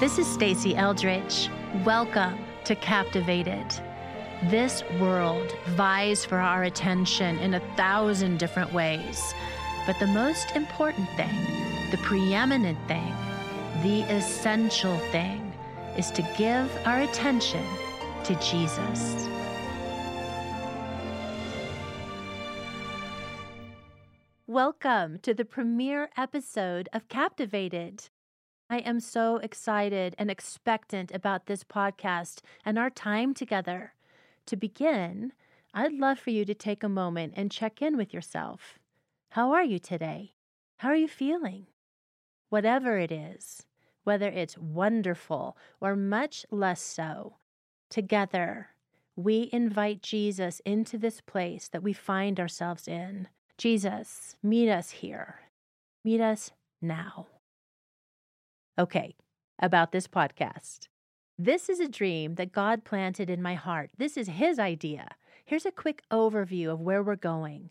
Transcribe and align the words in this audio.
This 0.00 0.18
is 0.18 0.26
Stasi 0.26 0.74
Eldredge. 0.74 1.48
Welcome 1.84 2.36
to 2.64 2.74
Captivated. 2.74 3.64
This 4.50 4.82
world 5.00 5.56
vies 5.68 6.24
for 6.24 6.38
our 6.38 6.64
attention 6.64 7.38
in 7.38 7.54
a 7.54 7.60
thousand 7.76 8.40
different 8.40 8.72
ways. 8.72 9.32
But 9.86 9.96
the 10.00 10.08
most 10.08 10.50
important 10.56 11.08
thing, 11.10 11.30
the 11.92 11.98
preeminent 11.98 12.76
thing, 12.88 13.14
the 13.84 14.00
essential 14.12 14.98
thing, 15.12 15.52
is 15.96 16.10
to 16.10 16.22
give 16.36 16.68
our 16.84 17.02
attention 17.02 17.64
to 18.24 18.34
Jesus. 18.40 19.28
Welcome 24.48 25.20
to 25.20 25.34
the 25.34 25.44
premiere 25.44 26.10
episode 26.16 26.88
of 26.92 27.06
Captivated. 27.08 28.08
I 28.70 28.78
am 28.78 28.98
so 29.00 29.36
excited 29.36 30.14
and 30.18 30.30
expectant 30.30 31.12
about 31.12 31.46
this 31.46 31.64
podcast 31.64 32.40
and 32.64 32.78
our 32.78 32.90
time 32.90 33.34
together. 33.34 33.94
To 34.46 34.56
begin, 34.56 35.32
I'd 35.74 35.92
love 35.92 36.18
for 36.18 36.30
you 36.30 36.44
to 36.44 36.54
take 36.54 36.82
a 36.82 36.88
moment 36.88 37.34
and 37.36 37.50
check 37.50 37.82
in 37.82 37.96
with 37.96 38.14
yourself. 38.14 38.78
How 39.30 39.52
are 39.52 39.64
you 39.64 39.78
today? 39.78 40.34
How 40.78 40.88
are 40.88 40.96
you 40.96 41.08
feeling? 41.08 41.66
Whatever 42.48 42.98
it 42.98 43.12
is, 43.12 43.64
whether 44.04 44.28
it's 44.28 44.56
wonderful 44.58 45.56
or 45.80 45.96
much 45.96 46.46
less 46.50 46.80
so, 46.80 47.36
together 47.90 48.70
we 49.16 49.48
invite 49.52 50.02
Jesus 50.02 50.60
into 50.64 50.98
this 50.98 51.20
place 51.20 51.68
that 51.68 51.82
we 51.82 51.92
find 51.92 52.40
ourselves 52.40 52.88
in. 52.88 53.28
Jesus, 53.58 54.36
meet 54.42 54.68
us 54.68 54.90
here. 54.90 55.40
Meet 56.04 56.20
us 56.20 56.50
now. 56.82 57.26
Okay, 58.76 59.14
about 59.60 59.92
this 59.92 60.08
podcast. 60.08 60.88
This 61.38 61.68
is 61.68 61.78
a 61.78 61.86
dream 61.86 62.34
that 62.34 62.50
God 62.50 62.82
planted 62.82 63.30
in 63.30 63.40
my 63.40 63.54
heart. 63.54 63.90
This 63.98 64.16
is 64.16 64.26
His 64.26 64.58
idea. 64.58 65.10
Here's 65.44 65.64
a 65.64 65.70
quick 65.70 66.02
overview 66.10 66.72
of 66.72 66.80
where 66.80 67.00
we're 67.00 67.14
going. 67.14 67.70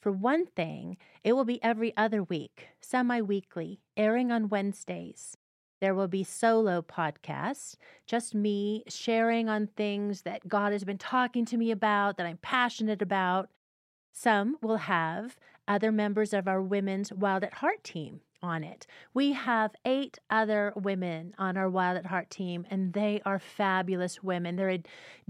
For 0.00 0.10
one 0.10 0.46
thing, 0.46 0.96
it 1.22 1.34
will 1.34 1.44
be 1.44 1.62
every 1.62 1.96
other 1.96 2.24
week, 2.24 2.66
semi 2.80 3.20
weekly, 3.20 3.78
airing 3.96 4.32
on 4.32 4.48
Wednesdays. 4.48 5.36
There 5.80 5.94
will 5.94 6.08
be 6.08 6.24
solo 6.24 6.82
podcasts, 6.82 7.76
just 8.04 8.34
me 8.34 8.82
sharing 8.88 9.48
on 9.48 9.68
things 9.68 10.22
that 10.22 10.48
God 10.48 10.72
has 10.72 10.82
been 10.82 10.98
talking 10.98 11.44
to 11.44 11.56
me 11.56 11.70
about, 11.70 12.16
that 12.16 12.26
I'm 12.26 12.38
passionate 12.38 13.02
about. 13.02 13.50
Some 14.12 14.56
will 14.60 14.78
have 14.78 15.36
other 15.68 15.92
members 15.92 16.32
of 16.32 16.48
our 16.48 16.60
Women's 16.60 17.12
Wild 17.12 17.44
at 17.44 17.54
Heart 17.54 17.84
team 17.84 18.22
on 18.42 18.64
it. 18.64 18.86
We 19.14 19.32
have 19.32 19.74
eight 19.84 20.18
other 20.30 20.72
women 20.76 21.34
on 21.38 21.56
our 21.56 21.68
Wild 21.68 21.98
at 21.98 22.06
Heart 22.06 22.30
team, 22.30 22.66
and 22.70 22.92
they 22.92 23.20
are 23.24 23.38
fabulous 23.38 24.22
women. 24.22 24.56
They're 24.56 24.70
a 24.70 24.82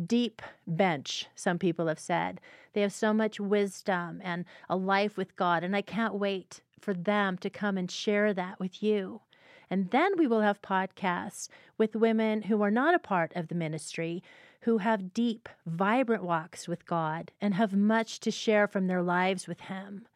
deep 0.05 0.43
bench, 0.67 1.27
some 1.35 1.59
people 1.59 1.87
have 1.87 1.99
said. 1.99 2.41
They 2.73 2.83
have 2.83 2.93
so 2.93 3.13
much 3.13 3.41
wisdom 3.41 4.21
and 4.23 4.45
a 4.69 4.77
life 4.77 5.17
with 5.17 5.37
God, 5.37 5.65
and 5.65 5.75
I 5.75 5.83
can't 5.83 6.15
wait 6.15 6.61
for 6.81 6.95
them 6.95 7.37
to 7.39 7.51
come 7.51 7.77
and 7.77 7.91
share 7.91 8.33
that 8.35 8.59
with 8.59 8.83
you. 8.83 9.21
And 9.69 9.91
then 9.91 10.13
we 10.17 10.27
will 10.27 10.41
have 10.41 10.63
podcasts 10.63 11.49
with 11.79 11.95
women 11.95 12.43
who 12.43 12.61
are 12.63 12.71
not 12.71 12.95
a 12.95 12.99
part 12.99 13.33
of 13.37 13.49
the 13.49 13.55
ministry, 13.55 14.23
who 14.63 14.79
have 14.79 15.15
deep, 15.15 15.49
vibrant 15.65 16.25
walks 16.25 16.67
with 16.67 16.87
God 16.87 17.31
and 17.41 17.55
have 17.55 17.73
much 17.73 18.21
to 18.21 18.31
share 18.31 18.67
from 18.67 18.89
their 18.89 19.03
lives 19.03 19.47
with 19.47 19.61
Him. 19.63 20.07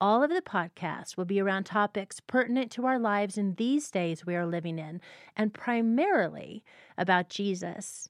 All 0.00 0.22
of 0.22 0.30
the 0.30 0.42
podcasts 0.42 1.16
will 1.16 1.24
be 1.24 1.40
around 1.40 1.64
topics 1.64 2.20
pertinent 2.20 2.70
to 2.72 2.84
our 2.84 2.98
lives 2.98 3.38
in 3.38 3.54
these 3.54 3.90
days 3.90 4.26
we 4.26 4.34
are 4.34 4.46
living 4.46 4.78
in, 4.78 5.00
and 5.36 5.54
primarily 5.54 6.64
about 6.98 7.28
Jesus. 7.28 8.08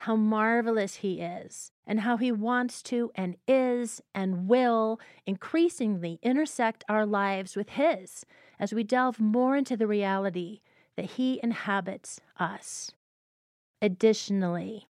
How 0.00 0.16
marvelous 0.16 0.96
he 0.96 1.20
is, 1.20 1.70
and 1.86 2.00
how 2.00 2.16
he 2.16 2.32
wants 2.32 2.82
to 2.84 3.10
and 3.14 3.36
is 3.46 4.02
and 4.14 4.48
will 4.48 5.00
increasingly 5.26 6.18
intersect 6.22 6.84
our 6.88 7.06
lives 7.06 7.56
with 7.56 7.70
his 7.70 8.26
as 8.58 8.72
we 8.72 8.82
delve 8.82 9.20
more 9.20 9.56
into 9.56 9.76
the 9.76 9.86
reality 9.86 10.60
that 10.96 11.12
he 11.12 11.40
inhabits 11.42 12.20
us. 12.38 12.92
Additionally, 13.80 14.88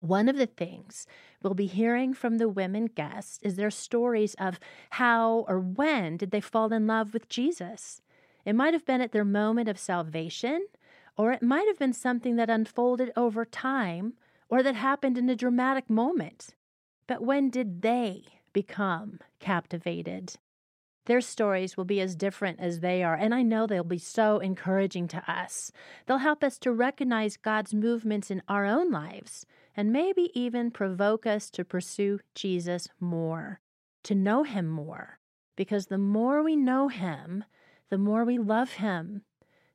one 0.00 0.28
of 0.28 0.36
the 0.36 0.46
things 0.46 1.06
we'll 1.44 1.54
be 1.54 1.66
hearing 1.66 2.14
from 2.14 2.38
the 2.38 2.48
women 2.48 2.86
guests 2.86 3.38
is 3.42 3.56
their 3.56 3.70
stories 3.70 4.34
of 4.34 4.58
how 4.90 5.44
or 5.46 5.60
when 5.60 6.16
did 6.16 6.30
they 6.30 6.40
fall 6.40 6.72
in 6.72 6.86
love 6.86 7.12
with 7.12 7.28
Jesus. 7.28 8.00
It 8.44 8.54
might 8.54 8.72
have 8.74 8.86
been 8.86 9.02
at 9.02 9.12
their 9.12 9.24
moment 9.24 9.68
of 9.68 9.78
salvation, 9.78 10.66
or 11.16 11.32
it 11.32 11.42
might 11.42 11.68
have 11.68 11.78
been 11.78 11.92
something 11.92 12.36
that 12.36 12.50
unfolded 12.50 13.12
over 13.16 13.44
time 13.44 14.14
or 14.48 14.62
that 14.62 14.74
happened 14.74 15.16
in 15.18 15.28
a 15.28 15.36
dramatic 15.36 15.88
moment. 15.88 16.54
But 17.06 17.22
when 17.22 17.50
did 17.50 17.82
they 17.82 18.24
become 18.52 19.20
captivated? 19.38 20.34
Their 21.06 21.20
stories 21.20 21.76
will 21.76 21.84
be 21.84 22.00
as 22.00 22.16
different 22.16 22.60
as 22.60 22.80
they 22.80 23.02
are, 23.02 23.14
and 23.14 23.34
I 23.34 23.42
know 23.42 23.66
they'll 23.66 23.84
be 23.84 23.98
so 23.98 24.38
encouraging 24.38 25.06
to 25.08 25.30
us. 25.30 25.70
They'll 26.06 26.18
help 26.18 26.42
us 26.42 26.58
to 26.60 26.72
recognize 26.72 27.36
God's 27.36 27.74
movements 27.74 28.30
in 28.30 28.42
our 28.48 28.64
own 28.64 28.90
lives 28.90 29.44
and 29.76 29.92
maybe 29.92 30.30
even 30.34 30.70
provoke 30.70 31.26
us 31.26 31.50
to 31.50 31.64
pursue 31.64 32.20
Jesus 32.34 32.88
more, 33.00 33.60
to 34.04 34.14
know 34.14 34.42
him 34.44 34.68
more. 34.68 35.18
Because 35.56 35.86
the 35.86 35.98
more 35.98 36.42
we 36.42 36.56
know 36.56 36.88
him, 36.88 37.44
the 37.90 37.98
more 37.98 38.24
we 38.24 38.38
love 38.38 38.72
him. 38.72 39.22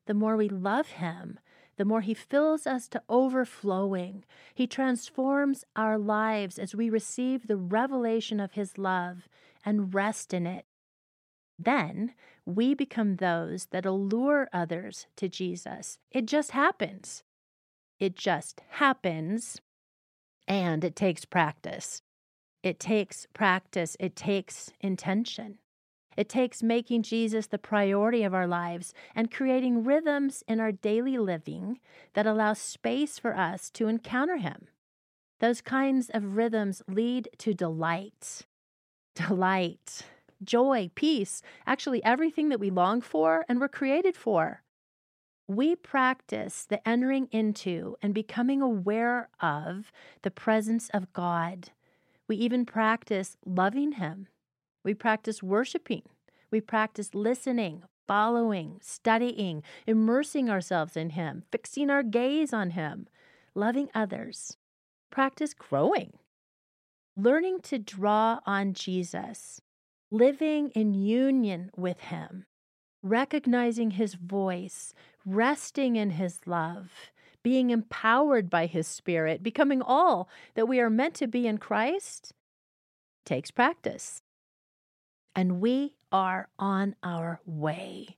The 0.06 0.14
more 0.14 0.36
we 0.36 0.48
love 0.48 0.88
him, 0.88 1.38
the 1.76 1.84
more 1.84 2.00
he 2.00 2.14
fills 2.14 2.66
us 2.66 2.88
to 2.88 3.02
overflowing. 3.08 4.24
He 4.54 4.66
transforms 4.66 5.64
our 5.76 5.96
lives 5.96 6.58
as 6.58 6.74
we 6.74 6.90
receive 6.90 7.46
the 7.46 7.56
revelation 7.56 8.40
of 8.40 8.52
his 8.52 8.76
love 8.76 9.28
and 9.64 9.94
rest 9.94 10.34
in 10.34 10.46
it. 10.46 10.66
Then 11.58 12.14
we 12.44 12.74
become 12.74 13.16
those 13.16 13.66
that 13.66 13.86
allure 13.86 14.48
others 14.52 15.06
to 15.16 15.28
Jesus. 15.28 15.98
It 16.10 16.26
just 16.26 16.50
happens. 16.50 17.22
It 17.98 18.16
just 18.16 18.62
happens 18.70 19.60
and 20.46 20.84
it 20.84 20.96
takes 20.96 21.24
practice. 21.24 22.02
It 22.62 22.78
takes 22.78 23.26
practice, 23.32 23.96
it 23.98 24.14
takes 24.14 24.70
intention. 24.80 25.58
It 26.16 26.28
takes 26.28 26.62
making 26.62 27.04
Jesus 27.04 27.46
the 27.46 27.58
priority 27.58 28.24
of 28.24 28.34
our 28.34 28.46
lives 28.46 28.92
and 29.14 29.30
creating 29.30 29.84
rhythms 29.84 30.42
in 30.46 30.60
our 30.60 30.72
daily 30.72 31.16
living 31.16 31.78
that 32.14 32.26
allow 32.26 32.52
space 32.52 33.18
for 33.18 33.36
us 33.36 33.70
to 33.70 33.88
encounter 33.88 34.36
Him. 34.36 34.68
Those 35.38 35.62
kinds 35.62 36.10
of 36.10 36.36
rhythms 36.36 36.82
lead 36.88 37.28
to 37.38 37.54
delight. 37.54 38.42
Delight, 39.16 40.02
joy, 40.42 40.90
peace, 40.94 41.42
actually, 41.66 42.02
everything 42.04 42.48
that 42.50 42.60
we 42.60 42.70
long 42.70 43.00
for 43.00 43.44
and 43.48 43.60
were 43.60 43.68
created 43.68 44.16
for 44.16 44.62
we 45.50 45.74
practice 45.74 46.64
the 46.64 46.88
entering 46.88 47.26
into 47.32 47.96
and 48.00 48.14
becoming 48.14 48.62
aware 48.62 49.28
of 49.40 49.90
the 50.22 50.30
presence 50.30 50.88
of 50.90 51.12
God. 51.12 51.70
We 52.28 52.36
even 52.36 52.64
practice 52.64 53.36
loving 53.44 53.92
Him. 53.92 54.28
We 54.84 54.94
practice 54.94 55.42
worshiping. 55.42 56.02
We 56.52 56.60
practice 56.60 57.16
listening, 57.16 57.82
following, 58.06 58.78
studying, 58.80 59.64
immersing 59.88 60.48
ourselves 60.48 60.96
in 60.96 61.10
Him, 61.10 61.42
fixing 61.50 61.90
our 61.90 62.04
gaze 62.04 62.52
on 62.52 62.70
Him, 62.70 63.08
loving 63.52 63.88
others. 63.92 64.56
Practice 65.10 65.52
growing, 65.52 66.12
learning 67.16 67.62
to 67.62 67.78
draw 67.80 68.38
on 68.46 68.72
Jesus, 68.72 69.60
living 70.12 70.70
in 70.76 70.94
union 70.94 71.72
with 71.76 71.98
Him, 72.02 72.46
recognizing 73.02 73.92
His 73.92 74.14
voice, 74.14 74.94
resting 75.24 75.96
in 75.96 76.10
His 76.10 76.40
love, 76.46 76.90
being 77.42 77.70
empowered 77.70 78.50
by 78.50 78.66
His 78.66 78.86
Spirit, 78.86 79.42
becoming 79.42 79.82
all 79.82 80.28
that 80.54 80.68
we 80.68 80.80
are 80.80 80.90
meant 80.90 81.14
to 81.14 81.26
be 81.26 81.46
in 81.46 81.58
Christ, 81.58 82.32
takes 83.24 83.50
practice. 83.50 84.22
And 85.34 85.60
we 85.60 85.94
are 86.12 86.48
on 86.58 86.96
our 87.02 87.40
way. 87.46 88.16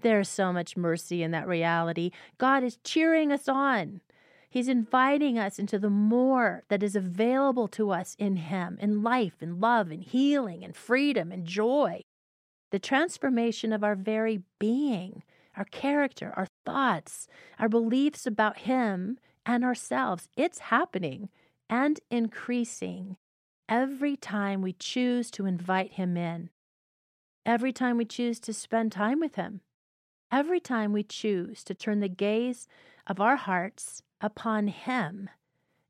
There's 0.00 0.28
so 0.28 0.52
much 0.52 0.76
mercy 0.76 1.22
in 1.22 1.32
that 1.32 1.48
reality. 1.48 2.12
God 2.36 2.62
is 2.62 2.78
cheering 2.84 3.32
us 3.32 3.48
on. 3.48 4.00
He's 4.50 4.68
inviting 4.68 5.38
us 5.38 5.58
into 5.58 5.78
the 5.78 5.90
more 5.90 6.64
that 6.68 6.82
is 6.82 6.96
available 6.96 7.68
to 7.68 7.90
us 7.90 8.14
in 8.18 8.36
Him, 8.36 8.78
in 8.80 9.02
life, 9.02 9.42
in 9.42 9.60
love, 9.60 9.90
in 9.90 10.00
healing, 10.00 10.64
and 10.64 10.74
freedom, 10.74 11.32
and 11.32 11.44
joy. 11.44 12.04
The 12.70 12.78
transformation 12.78 13.72
of 13.72 13.82
our 13.82 13.94
very 13.94 14.42
being 14.58 15.22
our 15.58 15.64
character, 15.64 16.32
our 16.36 16.46
thoughts, 16.64 17.26
our 17.58 17.68
beliefs 17.68 18.26
about 18.26 18.58
Him 18.58 19.18
and 19.44 19.64
ourselves. 19.64 20.28
It's 20.36 20.60
happening 20.60 21.28
and 21.68 22.00
increasing 22.10 23.16
every 23.68 24.16
time 24.16 24.62
we 24.62 24.72
choose 24.72 25.30
to 25.32 25.46
invite 25.46 25.94
Him 25.94 26.16
in, 26.16 26.50
every 27.44 27.72
time 27.72 27.98
we 27.98 28.04
choose 28.04 28.38
to 28.40 28.54
spend 28.54 28.92
time 28.92 29.20
with 29.20 29.34
Him. 29.34 29.60
Every 30.30 30.60
time 30.60 30.92
we 30.92 31.02
choose 31.02 31.64
to 31.64 31.74
turn 31.74 32.00
the 32.00 32.08
gaze 32.08 32.68
of 33.06 33.18
our 33.18 33.36
hearts 33.36 34.02
upon 34.20 34.68
Him, 34.68 35.30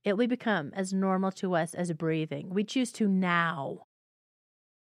it 0.05 0.17
will 0.17 0.29
become 0.29 0.71
as 0.75 0.93
normal 0.93 1.33
to 1.33 1.57
us 1.57 1.75
as 1.75 1.93
breathing. 1.93 2.51
We 2.51 2.63
choose 2.63 2.93
to 2.93 3.09
now. 3.09 3.87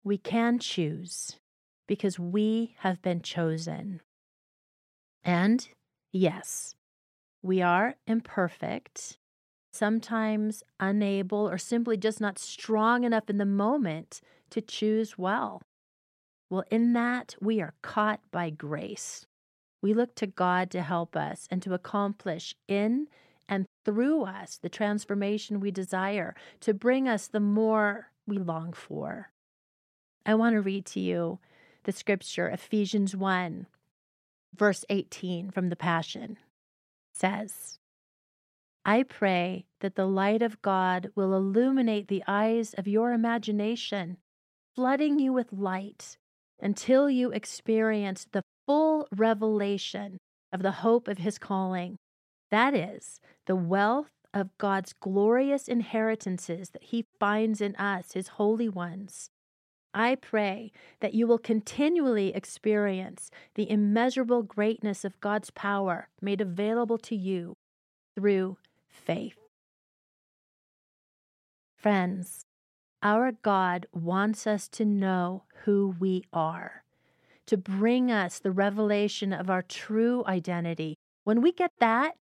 We 0.03 0.17
can 0.17 0.59
choose 0.59 1.39
because 1.87 2.19
we 2.19 2.75
have 2.79 3.01
been 3.01 3.21
chosen. 3.21 4.01
And 5.23 5.67
yes, 6.11 6.75
we 7.41 7.61
are 7.61 7.95
imperfect, 8.07 9.17
sometimes 9.73 10.63
unable, 10.79 11.49
or 11.49 11.57
simply 11.57 11.97
just 11.97 12.21
not 12.21 12.39
strong 12.39 13.03
enough 13.03 13.29
in 13.29 13.37
the 13.37 13.45
moment 13.45 14.21
to 14.51 14.61
choose 14.61 15.17
well. 15.17 15.61
Well, 16.49 16.63
in 16.69 16.93
that, 16.93 17.35
we 17.41 17.61
are 17.61 17.73
caught 17.81 18.21
by 18.31 18.49
grace. 18.49 19.25
We 19.81 19.93
look 19.93 20.15
to 20.15 20.27
God 20.27 20.71
to 20.71 20.81
help 20.81 21.15
us 21.15 21.47
and 21.51 21.61
to 21.63 21.73
accomplish 21.73 22.55
in 22.67 23.07
and 23.47 23.65
through 23.83 24.23
us 24.23 24.57
the 24.57 24.69
transformation 24.69 25.59
we 25.59 25.71
desire, 25.71 26.35
to 26.61 26.73
bring 26.73 27.07
us 27.07 27.27
the 27.27 27.39
more 27.39 28.09
we 28.25 28.37
long 28.37 28.73
for. 28.73 29.31
I 30.25 30.33
want 30.33 30.55
to 30.55 30.61
read 30.61 30.85
to 30.87 30.99
you 30.99 31.39
the 31.85 31.91
scripture, 31.91 32.49
Ephesians 32.49 33.15
1, 33.15 33.67
verse 34.55 34.85
18 34.89 35.51
from 35.51 35.69
the 35.69 35.75
Passion 35.75 36.37
says, 37.13 37.79
I 38.83 39.03
pray 39.03 39.65
that 39.79 39.95
the 39.95 40.05
light 40.05 40.41
of 40.41 40.61
God 40.61 41.09
will 41.15 41.33
illuminate 41.33 42.07
the 42.07 42.23
eyes 42.27 42.73
of 42.73 42.87
your 42.87 43.13
imagination, 43.13 44.17
flooding 44.75 45.17
you 45.17 45.31
with 45.31 45.53
light 45.53 46.17
until 46.59 47.09
you 47.09 47.31
experience 47.31 48.27
the 48.31 48.43
full 48.65 49.07
revelation 49.15 50.17
of 50.51 50.61
the 50.61 50.71
hope 50.71 51.07
of 51.07 51.19
his 51.19 51.37
calling. 51.37 51.97
That 52.51 52.73
is, 52.73 53.19
the 53.45 53.55
wealth 53.55 54.11
of 54.33 54.57
God's 54.57 54.93
glorious 54.93 55.67
inheritances 55.67 56.71
that 56.71 56.83
he 56.83 57.05
finds 57.19 57.61
in 57.61 57.75
us, 57.75 58.13
his 58.13 58.29
holy 58.29 58.69
ones. 58.69 59.29
I 59.95 60.15
pray 60.15 60.73
that 60.99 61.13
you 61.13 61.25
will 61.25 61.37
continually 61.37 62.35
experience 62.35 63.31
the 63.55 63.69
immeasurable 63.69 64.43
greatness 64.43 65.05
of 65.05 65.21
God's 65.21 65.51
power 65.51 66.09
made 66.21 66.41
available 66.41 66.97
to 66.97 67.15
you 67.15 67.55
through 68.13 68.57
faith. 68.89 69.37
Friends, 71.77 72.43
our 73.01 73.31
God 73.31 73.87
wants 73.93 74.45
us 74.45 74.67
to 74.69 74.83
know 74.83 75.43
who 75.63 75.95
we 75.97 76.23
are, 76.33 76.83
to 77.45 77.55
bring 77.55 78.11
us 78.11 78.39
the 78.39 78.51
revelation 78.51 79.31
of 79.31 79.49
our 79.49 79.61
true 79.61 80.25
identity. 80.27 80.95
When 81.23 81.41
we 81.41 81.53
get 81.53 81.71
that, 81.79 82.15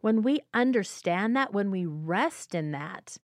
when 0.00 0.22
we 0.22 0.40
understand 0.52 1.36
that, 1.36 1.52
when 1.52 1.70
we 1.70 1.86
rest 1.86 2.54
in 2.54 2.72
that, 2.72 3.18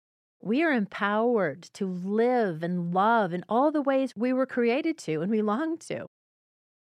we 0.46 0.62
are 0.62 0.72
empowered 0.72 1.62
to 1.74 1.84
live 1.84 2.62
and 2.62 2.94
love 2.94 3.32
in 3.32 3.44
all 3.48 3.72
the 3.72 3.82
ways 3.82 4.12
we 4.14 4.32
were 4.32 4.46
created 4.46 4.96
to 4.96 5.20
and 5.20 5.28
we 5.30 5.42
long 5.42 5.76
to. 5.76 6.06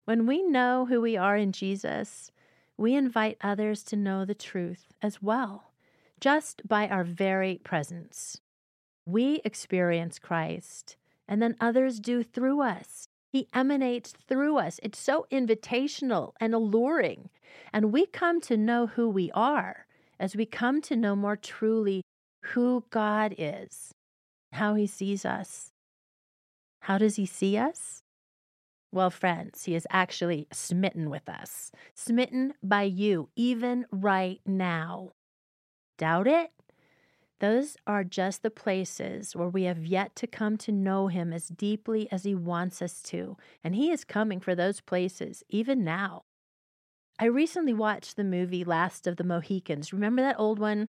When 0.05 0.27
we 0.27 0.43
know 0.43 0.85
who 0.85 1.01
we 1.01 1.17
are 1.17 1.35
in 1.35 1.51
Jesus, 1.51 2.31
we 2.77 2.93
invite 2.93 3.37
others 3.41 3.81
to 3.85 3.95
know 3.95 4.25
the 4.25 4.35
truth 4.35 4.93
as 5.01 5.23
well, 5.23 5.71
just 6.21 6.67
by 6.67 6.87
our 6.87 7.03
very 7.03 7.59
presence. 7.63 8.39
We 9.07 9.41
experience 9.43 10.19
Christ, 10.19 10.95
and 11.27 11.41
then 11.41 11.55
others 11.59 11.99
do 11.99 12.21
through 12.21 12.61
us. 12.61 13.07
He 13.31 13.47
emanates 13.55 14.13
through 14.27 14.57
us. 14.57 14.79
It's 14.83 14.99
so 14.99 15.25
invitational 15.31 16.33
and 16.39 16.53
alluring. 16.53 17.29
And 17.73 17.91
we 17.91 18.05
come 18.05 18.39
to 18.41 18.55
know 18.55 18.85
who 18.85 19.09
we 19.09 19.31
are 19.31 19.87
as 20.19 20.35
we 20.35 20.45
come 20.45 20.79
to 20.83 20.95
know 20.95 21.15
more 21.15 21.35
truly 21.35 22.03
who 22.53 22.85
God 22.89 23.35
is, 23.37 23.93
how 24.53 24.75
He 24.75 24.87
sees 24.87 25.25
us. 25.25 25.71
How 26.81 26.97
does 26.97 27.15
He 27.15 27.25
see 27.25 27.57
us? 27.57 28.01
Well, 28.91 29.09
friends, 29.09 29.65
He 29.65 29.75
is 29.75 29.87
actually 29.89 30.47
smitten 30.51 31.09
with 31.09 31.27
us, 31.27 31.71
smitten 31.93 32.53
by 32.63 32.83
you, 32.83 33.29
even 33.35 33.85
right 33.91 34.39
now. 34.45 35.11
Doubt 35.97 36.27
it? 36.27 36.51
Those 37.39 37.77
are 37.85 38.03
just 38.03 38.41
the 38.41 38.49
places 38.49 39.35
where 39.35 39.49
we 39.49 39.63
have 39.63 39.85
yet 39.85 40.15
to 40.15 40.27
come 40.27 40.57
to 40.57 40.71
know 40.71 41.07
Him 41.07 41.33
as 41.33 41.49
deeply 41.49 42.07
as 42.11 42.23
He 42.23 42.33
wants 42.33 42.81
us 42.81 43.01
to, 43.03 43.37
and 43.63 43.75
He 43.75 43.91
is 43.91 44.03
coming 44.03 44.39
for 44.39 44.55
those 44.55 44.81
places 44.81 45.43
even 45.49 45.83
now. 45.83 46.23
I 47.19 47.25
recently 47.25 47.73
watched 47.73 48.15
the 48.15 48.23
movie 48.23 48.63
Last 48.63 49.07
of 49.07 49.17
the 49.17 49.23
Mohicans. 49.23 49.91
Remember 49.91 50.21
that 50.21 50.39
old 50.39 50.59
one 50.59 50.86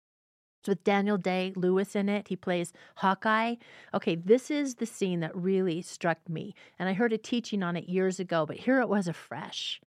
with 0.68 0.84
Daniel 0.84 1.18
Day 1.18 1.52
Lewis 1.56 1.94
in 1.96 2.08
it. 2.08 2.28
He 2.28 2.36
plays 2.36 2.72
Hawkeye. 2.96 3.56
Okay, 3.94 4.14
this 4.14 4.50
is 4.50 4.76
the 4.76 4.86
scene 4.86 5.20
that 5.20 5.36
really 5.36 5.82
struck 5.82 6.18
me. 6.28 6.54
And 6.78 6.88
I 6.88 6.92
heard 6.92 7.12
a 7.12 7.18
teaching 7.18 7.62
on 7.62 7.76
it 7.76 7.88
years 7.88 8.20
ago, 8.20 8.46
but 8.46 8.58
here 8.58 8.80
it 8.80 8.88
was 8.88 9.08
afresh. 9.08 9.80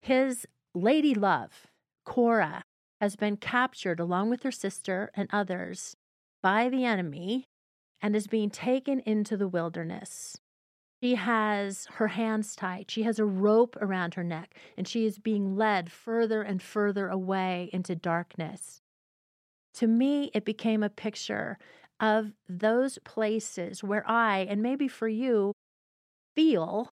His 0.00 0.46
lady 0.74 1.14
love, 1.14 1.66
Cora, 2.04 2.64
has 3.00 3.16
been 3.16 3.36
captured 3.36 4.00
along 4.00 4.30
with 4.30 4.42
her 4.42 4.52
sister 4.52 5.10
and 5.14 5.28
others 5.32 5.96
by 6.42 6.68
the 6.68 6.84
enemy 6.84 7.46
and 8.00 8.14
is 8.14 8.26
being 8.26 8.50
taken 8.50 9.00
into 9.00 9.36
the 9.36 9.48
wilderness. 9.48 10.38
She 11.02 11.16
has 11.16 11.86
her 11.94 12.08
hands 12.08 12.54
tied. 12.54 12.88
She 12.88 13.02
has 13.02 13.18
a 13.18 13.24
rope 13.24 13.76
around 13.80 14.14
her 14.14 14.22
neck, 14.22 14.54
and 14.76 14.86
she 14.86 15.04
is 15.04 15.18
being 15.18 15.56
led 15.56 15.90
further 15.90 16.42
and 16.42 16.62
further 16.62 17.08
away 17.08 17.70
into 17.72 17.96
darkness. 17.96 18.81
To 19.74 19.86
me, 19.86 20.30
it 20.34 20.44
became 20.44 20.82
a 20.82 20.90
picture 20.90 21.58
of 22.00 22.32
those 22.48 22.98
places 23.04 23.82
where 23.82 24.08
I, 24.08 24.40
and 24.40 24.62
maybe 24.62 24.88
for 24.88 25.08
you, 25.08 25.52
feel 26.34 26.90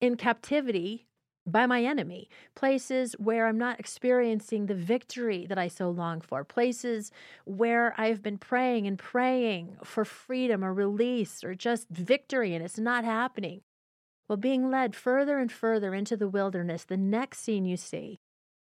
in 0.00 0.16
captivity 0.16 1.06
by 1.46 1.66
my 1.66 1.82
enemy, 1.82 2.28
places 2.54 3.14
where 3.18 3.46
I'm 3.46 3.58
not 3.58 3.80
experiencing 3.80 4.66
the 4.66 4.74
victory 4.74 5.46
that 5.46 5.58
I 5.58 5.68
so 5.68 5.90
long 5.90 6.20
for, 6.20 6.44
places 6.44 7.10
where 7.44 7.94
I've 7.98 8.22
been 8.22 8.38
praying 8.38 8.86
and 8.86 8.98
praying 8.98 9.76
for 9.82 10.04
freedom 10.04 10.64
or 10.64 10.72
release 10.72 11.42
or 11.42 11.54
just 11.54 11.88
victory 11.88 12.54
and 12.54 12.64
it's 12.64 12.78
not 12.78 13.04
happening. 13.04 13.62
Well, 14.28 14.36
being 14.36 14.70
led 14.70 14.94
further 14.94 15.38
and 15.38 15.50
further 15.50 15.94
into 15.94 16.16
the 16.16 16.28
wilderness, 16.28 16.84
the 16.84 16.96
next 16.96 17.40
scene 17.40 17.64
you 17.64 17.76
see 17.76 18.20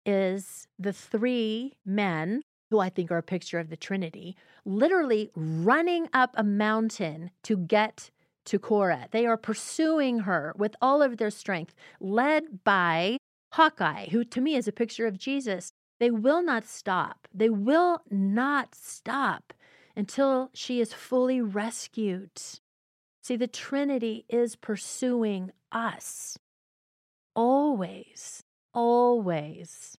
is 0.07 0.67
the 0.79 0.93
three 0.93 1.75
men 1.85 2.43
who 2.75 2.81
I 2.81 2.89
think 2.89 3.13
are 3.13 3.19
a 3.19 3.23
picture 3.23 3.61
of 3.61 3.71
the 3.71 3.77
Trinity, 3.77 4.37
literally 4.65 5.31
running 5.37 6.09
up 6.13 6.35
a 6.35 6.43
mountain 6.43 7.31
to 7.45 7.57
get 7.57 8.11
to 8.47 8.59
Cora. 8.59 9.07
They 9.13 9.27
are 9.27 9.37
pursuing 9.37 10.21
her 10.21 10.53
with 10.59 10.75
all 10.83 11.01
of 11.01 11.17
their 11.17 11.31
strength, 11.31 11.73
led 12.01 12.65
by 12.65 13.19
Hawkeye, 13.53 14.09
who 14.09 14.25
to 14.25 14.41
me 14.41 14.57
is 14.57 14.67
a 14.67 14.73
picture 14.73 15.07
of 15.07 15.19
Jesus. 15.19 15.71
They 16.01 16.11
will 16.11 16.43
not 16.43 16.65
stop. 16.65 17.29
They 17.33 17.49
will 17.49 18.01
not 18.11 18.75
stop 18.75 19.53
until 19.95 20.51
she 20.53 20.81
is 20.81 20.93
fully 20.93 21.41
rescued. 21.41 22.41
See, 23.23 23.37
the 23.37 23.47
Trinity 23.47 24.25
is 24.29 24.57
pursuing 24.57 25.53
us 25.71 26.37
always, 27.37 28.43
always. 28.73 29.97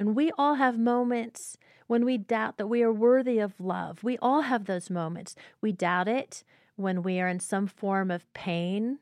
And 0.00 0.16
we 0.16 0.32
all 0.38 0.54
have 0.54 0.78
moments 0.78 1.58
when 1.86 2.06
we 2.06 2.16
doubt 2.16 2.56
that 2.56 2.68
we 2.68 2.82
are 2.82 2.92
worthy 2.92 3.38
of 3.38 3.60
love. 3.60 4.02
We 4.02 4.16
all 4.18 4.40
have 4.40 4.64
those 4.64 4.88
moments. 4.88 5.36
We 5.60 5.72
doubt 5.72 6.08
it 6.08 6.42
when 6.76 7.02
we 7.02 7.20
are 7.20 7.28
in 7.28 7.38
some 7.38 7.66
form 7.66 8.10
of 8.10 8.32
pain, 8.32 9.00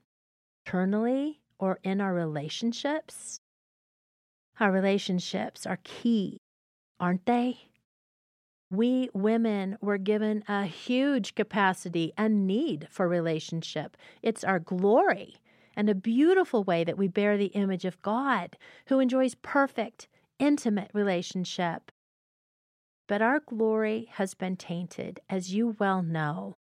internally, 0.67 1.39
or 1.61 1.79
in 1.85 2.01
our 2.01 2.13
relationships. 2.13 3.39
Our 4.59 4.73
relationships 4.73 5.67
are 5.67 5.79
key, 5.85 6.39
aren't 6.99 7.27
they? 7.27 7.69
We 8.69 9.09
women 9.15 9.79
were 9.81 9.99
given 9.99 10.43
a 10.49 10.65
huge 10.65 11.37
capacity 11.37 12.13
and 12.19 12.45
need 12.45 12.89
for 12.91 13.07
relationship. 13.07 13.97
It's 14.21 14.43
our 14.43 14.59
glory 14.59 15.37
and 15.77 15.89
a 15.89 15.95
beautiful 15.95 16.65
way 16.65 16.83
that 16.83 16.99
we 16.99 17.07
bear 17.07 17.37
the 17.37 17.47
image 17.47 17.85
of 17.85 18.03
God, 18.03 18.59
who 18.87 18.99
enjoys 18.99 19.37
perfect 19.37 20.09
intimate 20.39 20.91
relationship. 20.93 21.91
But 23.07 23.23
our 23.23 23.41
glory 23.41 24.09
has 24.13 24.35
been 24.35 24.57
tainted, 24.57 25.21
as 25.31 25.55
you 25.55 25.77
well 25.79 26.03
know, 26.03 26.57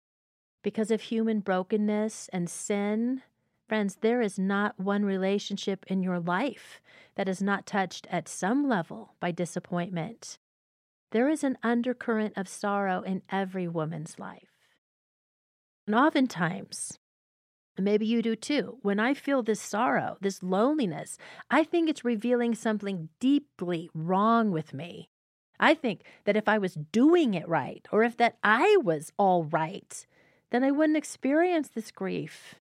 because 0.62 0.92
of 0.92 1.02
human 1.02 1.40
brokenness 1.40 2.30
and 2.34 2.50
sin. 2.50 3.22
Friends, 3.70 3.98
there 4.02 4.22
is 4.22 4.38
not 4.38 4.80
one 4.80 5.06
relationship 5.06 5.86
in 5.88 6.04
your 6.04 6.20
life 6.20 6.82
that 7.16 7.30
is 7.30 7.42
not 7.42 7.66
touched 7.66 8.08
at 8.10 8.28
some 8.28 8.68
level 8.68 9.16
by 9.20 9.32
disappointment. 9.32 10.38
There 11.12 11.30
is 11.30 11.44
an 11.44 11.58
undercurrent 11.64 12.34
of 12.36 12.48
sorrow 12.48 13.02
in 13.02 13.22
every 13.32 13.68
woman's 13.68 14.20
life. 14.20 14.50
And 15.88 15.96
oftentimes, 15.96 17.00
Maybe 17.78 18.06
you 18.06 18.22
do 18.22 18.36
too. 18.36 18.78
When 18.82 19.00
I 19.00 19.14
feel 19.14 19.42
this 19.42 19.62
sorrow, 19.62 20.18
this 20.22 20.44
loneliness, 20.44 21.18
I 21.50 21.64
think 21.64 21.90
it's 21.90 22.06
revealing 22.06 22.54
something 22.54 23.10
deeply 23.20 23.90
wrong 23.94 24.52
with 24.52 24.74
me. 24.74 25.10
I 25.60 25.74
think 25.74 26.02
that 26.26 26.38
if 26.38 26.48
I 26.48 26.58
was 26.58 26.76
doing 26.92 27.34
it 27.34 27.48
right, 27.48 27.88
or 27.92 28.04
if 28.04 28.18
that 28.18 28.38
I 28.44 28.78
was 28.84 29.12
all 29.18 29.46
right, 29.46 30.06
then 30.52 30.64
I 30.64 30.72
wouldn't 30.72 30.98
experience 30.98 31.70
this 31.70 31.90
grief. 31.90 32.56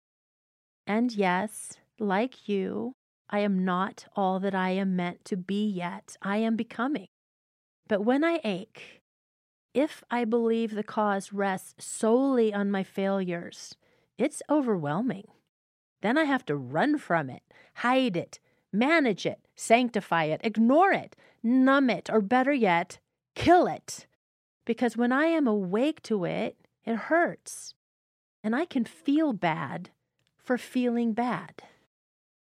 And 0.87 1.13
yes, 1.13 1.75
like 1.99 2.49
you, 2.49 2.95
I 3.29 3.41
am 3.41 3.65
not 3.65 4.07
all 4.17 4.41
that 4.41 4.55
I 4.55 4.71
am 4.71 4.97
meant 4.97 5.25
to 5.27 5.37
be 5.37 5.67
yet. 5.67 6.17
I 6.23 6.39
am 6.39 6.57
becoming. 6.57 7.09
But 7.89 8.05
when 8.05 8.25
I 8.25 8.41
ache, 8.45 9.01
if 9.75 10.03
I 10.11 10.25
believe 10.25 10.75
the 10.75 10.83
cause 10.83 11.33
rests 11.33 11.85
solely 11.85 12.53
on 12.53 12.71
my 12.71 12.83
failures, 12.83 13.75
it's 14.19 14.43
overwhelming. 14.51 15.27
Then 16.01 16.19
I 16.19 16.25
have 16.25 16.45
to 16.47 16.57
run 16.57 16.99
from 16.99 17.31
it, 17.31 17.43
hide 17.77 18.17
it, 18.17 18.39
manage 18.73 19.27
it, 19.27 19.41
sanctify 19.57 20.25
it, 20.25 20.41
ignore 20.43 20.93
it, 20.93 21.15
numb 21.43 21.91
it, 21.91 22.11
or 22.11 22.21
better 22.21 22.53
yet, 22.53 22.99
kill 23.35 23.67
it. 23.67 24.07
Because 24.65 24.97
when 24.97 25.13
I 25.13 25.27
am 25.27 25.47
awake 25.47 26.03
to 26.05 26.25
it, 26.25 26.57
it 26.85 26.97
hurts. 26.97 27.75
And 28.45 28.57
I 28.57 28.65
can 28.65 28.85
feel 28.85 29.33
bad 29.33 29.91
for 30.37 30.59
feeling 30.59 31.13
bad. 31.13 31.63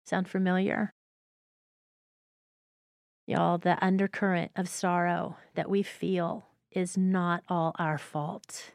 Sound 0.04 0.28
familiar? 0.28 0.92
Y'all, 3.26 3.58
the 3.58 3.82
undercurrent 3.84 4.50
of 4.56 4.68
sorrow 4.68 5.36
that 5.54 5.68
we 5.68 5.82
feel 5.82 6.46
is 6.70 6.96
not 6.96 7.42
all 7.48 7.74
our 7.78 7.98
fault. 7.98 8.72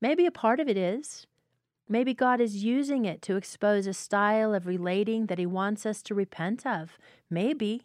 Maybe 0.00 0.26
a 0.26 0.30
part 0.30 0.60
of 0.60 0.68
it 0.68 0.76
is. 0.76 1.26
Maybe 1.88 2.14
God 2.14 2.40
is 2.40 2.64
using 2.64 3.04
it 3.04 3.22
to 3.22 3.36
expose 3.36 3.86
a 3.86 3.92
style 3.92 4.54
of 4.54 4.66
relating 4.66 5.26
that 5.26 5.38
He 5.38 5.46
wants 5.46 5.84
us 5.84 6.02
to 6.02 6.14
repent 6.14 6.66
of. 6.66 6.98
Maybe. 7.30 7.82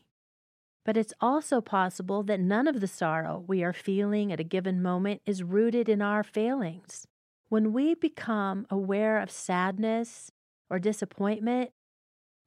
But 0.86 0.98
it's 0.98 1.14
also 1.20 1.60
possible 1.60 2.24
that 2.24 2.40
none 2.40 2.68
of 2.68 2.80
the 2.80 2.88
sorrow 2.88 3.44
we 3.48 3.64
are 3.64 3.74
feeling 3.74 4.32
at 4.32 4.40
a 4.40 4.46
given 4.46 4.82
moment 4.82 5.22
is 5.26 5.44
rooted 5.44 5.90
in 5.90 6.02
our 6.02 6.24
failings. 6.24 7.06
When 7.50 7.74
we 7.74 7.96
become 7.96 8.66
aware 8.70 9.20
of 9.20 9.32
sadness 9.32 10.32
or 10.70 10.80
disappointment, 10.80 11.72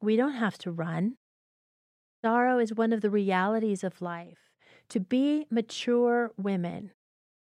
we 0.01 0.15
don't 0.15 0.33
have 0.33 0.57
to 0.59 0.71
run. 0.71 1.17
Sorrow 2.23 2.59
is 2.59 2.73
one 2.73 2.93
of 2.93 3.01
the 3.01 3.09
realities 3.09 3.83
of 3.83 4.01
life. 4.01 4.49
To 4.89 4.99
be 4.99 5.47
mature 5.49 6.31
women, 6.37 6.91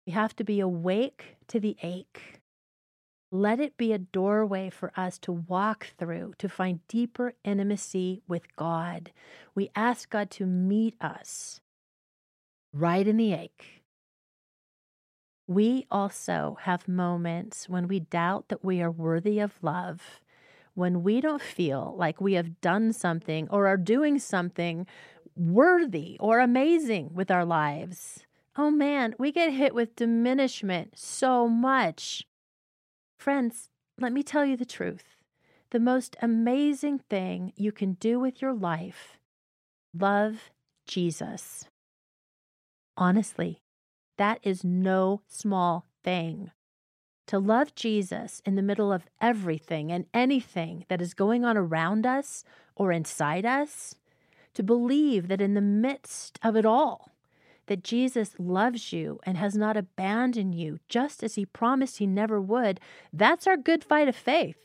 we 0.05 0.13
have 0.13 0.35
to 0.37 0.43
be 0.43 0.59
awake 0.59 1.37
to 1.47 1.59
the 1.59 1.77
ache. 1.81 2.41
Let 3.35 3.59
it 3.59 3.75
be 3.75 3.91
a 3.91 3.97
doorway 3.97 4.69
for 4.69 4.93
us 4.95 5.17
to 5.19 5.33
walk 5.33 5.87
through 5.97 6.35
to 6.37 6.47
find 6.47 6.87
deeper 6.87 7.33
intimacy 7.43 8.21
with 8.29 8.55
God. 8.55 9.11
We 9.53 9.71
ask 9.75 10.09
God 10.09 10.31
to 10.31 10.45
meet 10.45 10.95
us 11.01 11.59
right 12.71 13.05
in 13.05 13.17
the 13.17 13.33
ache. 13.33 13.83
We 15.47 15.85
also 15.91 16.59
have 16.61 16.87
moments 16.87 17.67
when 17.67 17.89
we 17.89 17.99
doubt 17.99 18.47
that 18.47 18.63
we 18.63 18.81
are 18.81 18.89
worthy 18.89 19.39
of 19.39 19.61
love, 19.61 20.21
when 20.73 21.03
we 21.03 21.19
don't 21.19 21.41
feel 21.41 21.93
like 21.97 22.21
we 22.21 22.35
have 22.35 22.61
done 22.61 22.93
something 22.93 23.49
or 23.49 23.67
are 23.67 23.75
doing 23.75 24.17
something 24.17 24.87
worthy 25.35 26.15
or 26.21 26.39
amazing 26.39 27.09
with 27.13 27.29
our 27.29 27.43
lives. 27.43 28.23
Oh 28.55 28.71
man, 28.71 29.13
we 29.19 29.33
get 29.33 29.51
hit 29.51 29.75
with 29.75 29.97
diminishment 29.97 30.93
so 30.95 31.49
much. 31.49 32.25
Friends, 33.17 33.69
let 33.99 34.13
me 34.13 34.23
tell 34.23 34.45
you 34.45 34.57
the 34.57 34.65
truth. 34.65 35.15
The 35.71 35.79
most 35.79 36.15
amazing 36.21 36.99
thing 36.99 37.53
you 37.55 37.71
can 37.71 37.93
do 37.93 38.19
with 38.19 38.41
your 38.41 38.53
life 38.53 39.17
love 39.97 40.51
Jesus. 40.87 41.65
Honestly, 42.97 43.59
that 44.17 44.39
is 44.43 44.63
no 44.63 45.21
small 45.27 45.85
thing. 46.03 46.51
To 47.27 47.39
love 47.39 47.73
Jesus 47.73 48.41
in 48.45 48.55
the 48.55 48.61
middle 48.61 48.93
of 48.93 49.07
everything 49.19 49.91
and 49.91 50.05
anything 50.13 50.85
that 50.89 51.01
is 51.01 51.13
going 51.13 51.43
on 51.43 51.57
around 51.57 52.05
us 52.05 52.43
or 52.75 52.91
inside 52.91 53.45
us, 53.45 53.95
to 54.53 54.63
believe 54.63 55.27
that 55.27 55.41
in 55.41 55.55
the 55.55 55.61
midst 55.61 56.39
of 56.43 56.55
it 56.55 56.65
all, 56.65 57.11
that 57.67 57.83
Jesus 57.83 58.35
loves 58.37 58.93
you 58.93 59.19
and 59.23 59.37
has 59.37 59.55
not 59.55 59.77
abandoned 59.77 60.55
you 60.55 60.79
just 60.87 61.23
as 61.23 61.35
he 61.35 61.45
promised 61.45 61.97
he 61.97 62.07
never 62.07 62.39
would, 62.39 62.79
that's 63.11 63.47
our 63.47 63.57
good 63.57 63.83
fight 63.83 64.07
of 64.07 64.15
faith. 64.15 64.57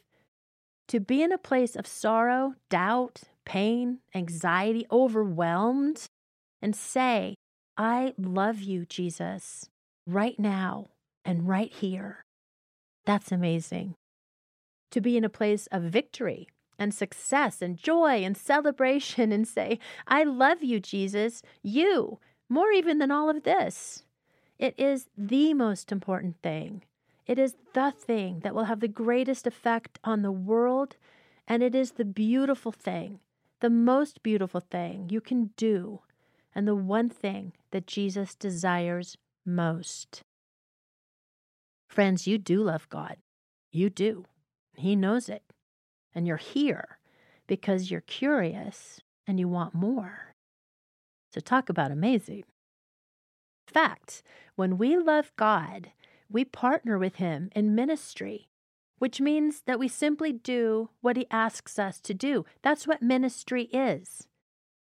To 0.88 1.00
be 1.00 1.22
in 1.22 1.32
a 1.32 1.38
place 1.38 1.76
of 1.76 1.86
sorrow, 1.86 2.54
doubt, 2.68 3.22
pain, 3.44 3.98
anxiety, 4.14 4.86
overwhelmed, 4.90 6.06
and 6.60 6.74
say, 6.74 7.34
I 7.76 8.14
love 8.18 8.60
you, 8.60 8.84
Jesus, 8.84 9.68
right 10.06 10.38
now 10.38 10.88
and 11.24 11.48
right 11.48 11.72
here. 11.72 12.24
That's 13.06 13.32
amazing. 13.32 13.94
To 14.90 15.00
be 15.00 15.16
in 15.16 15.24
a 15.24 15.30
place 15.30 15.68
of 15.72 15.84
victory 15.84 16.48
and 16.78 16.92
success 16.92 17.62
and 17.62 17.76
joy 17.76 18.24
and 18.24 18.36
celebration 18.36 19.32
and 19.32 19.46
say, 19.46 19.78
I 20.08 20.24
love 20.24 20.62
you, 20.62 20.80
Jesus, 20.80 21.42
you, 21.62 22.18
more 22.50 22.70
even 22.70 22.98
than 22.98 23.10
all 23.10 23.30
of 23.30 23.44
this. 23.44 24.02
It 24.58 24.74
is 24.76 25.08
the 25.16 25.54
most 25.54 25.90
important 25.90 26.36
thing. 26.42 26.82
It 27.26 27.38
is 27.38 27.54
the 27.72 27.92
thing 27.96 28.40
that 28.40 28.54
will 28.54 28.64
have 28.64 28.80
the 28.80 28.88
greatest 28.88 29.46
effect 29.46 29.98
on 30.04 30.20
the 30.20 30.32
world, 30.32 30.96
and 31.48 31.62
it 31.62 31.74
is 31.74 31.92
the 31.92 32.04
beautiful 32.04 32.72
thing, 32.72 33.20
the 33.60 33.70
most 33.70 34.22
beautiful 34.22 34.60
thing 34.60 35.08
you 35.10 35.22
can 35.22 35.50
do, 35.56 36.00
and 36.54 36.68
the 36.68 36.74
one 36.74 37.08
thing 37.08 37.54
that 37.70 37.86
Jesus 37.86 38.34
desires 38.34 39.16
most. 39.46 40.22
Friends, 41.88 42.26
you 42.26 42.36
do 42.36 42.62
love 42.62 42.88
God. 42.90 43.16
You 43.70 43.88
do. 43.88 44.26
He 44.76 44.94
knows 44.94 45.28
it 45.28 45.42
and 46.14 46.26
you're 46.26 46.36
here 46.36 46.98
because 47.46 47.90
you're 47.90 48.00
curious 48.00 49.00
and 49.26 49.38
you 49.38 49.48
want 49.48 49.74
more. 49.74 50.29
So, 51.32 51.40
talk 51.40 51.68
about 51.68 51.92
amazing. 51.92 52.44
In 53.68 53.72
fact, 53.72 54.22
when 54.56 54.78
we 54.78 54.96
love 54.96 55.32
God, 55.36 55.92
we 56.28 56.44
partner 56.44 56.98
with 56.98 57.16
Him 57.16 57.50
in 57.54 57.74
ministry, 57.74 58.48
which 58.98 59.20
means 59.20 59.62
that 59.66 59.78
we 59.78 59.88
simply 59.88 60.32
do 60.32 60.90
what 61.00 61.16
He 61.16 61.26
asks 61.30 61.78
us 61.78 62.00
to 62.00 62.14
do. 62.14 62.44
That's 62.62 62.86
what 62.86 63.02
ministry 63.02 63.64
is 63.64 64.26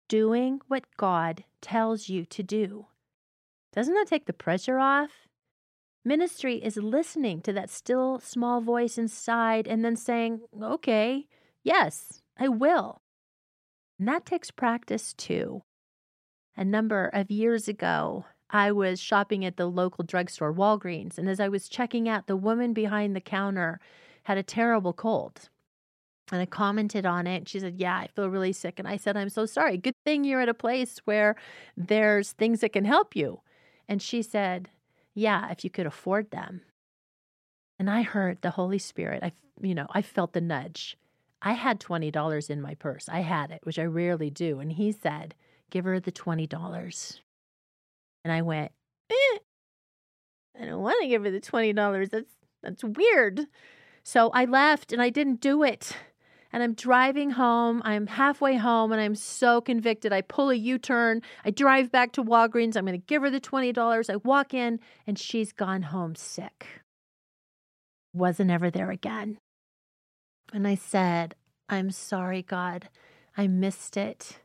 doing 0.08 0.60
what 0.68 0.84
God 0.96 1.44
tells 1.60 2.08
you 2.08 2.24
to 2.26 2.42
do. 2.42 2.86
Doesn't 3.72 3.94
that 3.94 4.06
take 4.06 4.26
the 4.26 4.32
pressure 4.32 4.78
off? 4.78 5.28
Ministry 6.04 6.62
is 6.62 6.76
listening 6.76 7.40
to 7.42 7.52
that 7.54 7.70
still 7.70 8.20
small 8.20 8.60
voice 8.60 8.98
inside 8.98 9.66
and 9.66 9.84
then 9.84 9.96
saying, 9.96 10.42
okay, 10.62 11.26
yes, 11.62 12.22
I 12.38 12.48
will. 12.48 13.00
And 13.98 14.06
that 14.06 14.26
takes 14.26 14.50
practice 14.50 15.14
too. 15.14 15.62
A 16.56 16.64
number 16.64 17.10
of 17.12 17.30
years 17.30 17.68
ago, 17.68 18.26
I 18.50 18.70
was 18.72 19.00
shopping 19.00 19.44
at 19.44 19.56
the 19.56 19.66
local 19.66 20.04
drugstore, 20.04 20.52
Walgreens, 20.52 21.18
and 21.18 21.28
as 21.28 21.40
I 21.40 21.48
was 21.48 21.68
checking 21.68 22.08
out, 22.08 22.26
the 22.26 22.36
woman 22.36 22.72
behind 22.72 23.16
the 23.16 23.20
counter 23.20 23.80
had 24.24 24.38
a 24.38 24.42
terrible 24.42 24.92
cold. 24.92 25.48
And 26.32 26.40
I 26.40 26.46
commented 26.46 27.04
on 27.04 27.26
it. 27.26 27.48
She 27.48 27.60
said, 27.60 27.74
Yeah, 27.78 27.96
I 27.96 28.06
feel 28.06 28.30
really 28.30 28.52
sick. 28.52 28.78
And 28.78 28.88
I 28.88 28.96
said, 28.96 29.16
I'm 29.16 29.28
so 29.28 29.44
sorry. 29.44 29.76
Good 29.76 29.96
thing 30.04 30.24
you're 30.24 30.40
at 30.40 30.48
a 30.48 30.54
place 30.54 30.98
where 31.04 31.36
there's 31.76 32.32
things 32.32 32.60
that 32.60 32.72
can 32.72 32.84
help 32.84 33.14
you. 33.14 33.40
And 33.88 34.00
she 34.00 34.22
said, 34.22 34.70
yeah, 35.14 35.50
if 35.50 35.64
you 35.64 35.70
could 35.70 35.86
afford 35.86 36.30
them. 36.30 36.62
And 37.78 37.88
I 37.88 38.02
heard 38.02 38.42
the 38.42 38.50
Holy 38.50 38.78
Spirit. 38.78 39.22
I, 39.22 39.32
you 39.60 39.74
know, 39.74 39.86
I 39.90 40.02
felt 40.02 40.32
the 40.32 40.40
nudge. 40.40 40.96
I 41.40 41.52
had 41.52 41.80
$20 41.80 42.50
in 42.50 42.60
my 42.60 42.74
purse. 42.74 43.08
I 43.08 43.20
had 43.20 43.50
it, 43.50 43.60
which 43.64 43.78
I 43.78 43.84
rarely 43.84 44.30
do. 44.30 44.60
And 44.60 44.72
he 44.72 44.92
said, 44.92 45.34
give 45.74 45.84
her 45.84 45.98
the 45.98 46.12
$20. 46.12 47.20
And 48.24 48.32
I 48.32 48.42
went, 48.42 48.70
eh, 49.10 49.38
I 50.58 50.66
don't 50.66 50.82
want 50.82 51.02
to 51.02 51.08
give 51.08 51.24
her 51.24 51.30
the 51.32 51.40
$20. 51.40 52.10
That's, 52.10 52.30
that's 52.62 52.84
weird. 52.84 53.40
So 54.04 54.30
I 54.30 54.44
left 54.44 54.92
and 54.92 55.02
I 55.02 55.10
didn't 55.10 55.40
do 55.40 55.64
it 55.64 55.96
and 56.52 56.62
I'm 56.62 56.74
driving 56.74 57.30
home. 57.30 57.82
I'm 57.84 58.06
halfway 58.06 58.56
home 58.56 58.92
and 58.92 59.00
I'm 59.00 59.16
so 59.16 59.60
convicted. 59.60 60.12
I 60.12 60.20
pull 60.20 60.50
a 60.50 60.54
U 60.54 60.78
turn. 60.78 61.22
I 61.44 61.50
drive 61.50 61.90
back 61.90 62.12
to 62.12 62.22
Walgreens. 62.22 62.76
I'm 62.76 62.86
going 62.86 62.98
to 62.98 63.06
give 63.06 63.22
her 63.22 63.30
the 63.30 63.40
$20. 63.40 64.08
I 64.08 64.16
walk 64.16 64.54
in 64.54 64.78
and 65.08 65.18
she's 65.18 65.52
gone 65.52 65.82
home 65.82 66.14
sick. 66.14 66.68
Wasn't 68.12 68.52
ever 68.52 68.70
there 68.70 68.92
again. 68.92 69.38
And 70.52 70.68
I 70.68 70.76
said, 70.76 71.34
I'm 71.68 71.90
sorry, 71.90 72.42
God. 72.42 72.88
I 73.36 73.48
missed 73.48 73.96
it. 73.96 74.38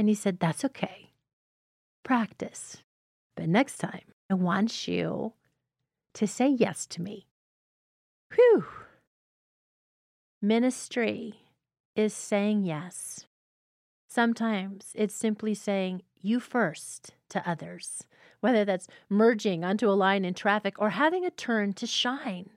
And 0.00 0.08
he 0.08 0.14
said, 0.14 0.40
That's 0.40 0.64
okay. 0.64 1.10
Practice. 2.04 2.78
But 3.36 3.50
next 3.50 3.76
time, 3.76 4.14
I 4.30 4.34
want 4.34 4.88
you 4.88 5.34
to 6.14 6.26
say 6.26 6.48
yes 6.48 6.86
to 6.86 7.02
me. 7.02 7.26
Whew. 8.34 8.64
Ministry 10.40 11.40
is 11.94 12.14
saying 12.14 12.64
yes. 12.64 13.26
Sometimes 14.08 14.92
it's 14.94 15.14
simply 15.14 15.52
saying 15.52 16.00
you 16.22 16.40
first 16.40 17.10
to 17.28 17.46
others, 17.46 18.04
whether 18.40 18.64
that's 18.64 18.88
merging 19.10 19.64
onto 19.64 19.90
a 19.90 19.92
line 19.92 20.24
in 20.24 20.32
traffic 20.32 20.76
or 20.78 20.88
having 20.88 21.26
a 21.26 21.30
turn 21.30 21.74
to 21.74 21.86
shine. 21.86 22.48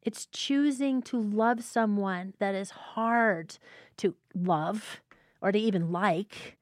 It's 0.00 0.24
choosing 0.32 1.02
to 1.02 1.20
love 1.20 1.62
someone 1.62 2.32
that 2.38 2.54
is 2.54 2.70
hard 2.70 3.58
to 3.98 4.14
love 4.34 5.02
or 5.44 5.52
to 5.52 5.58
even 5.58 5.92
like 5.92 6.56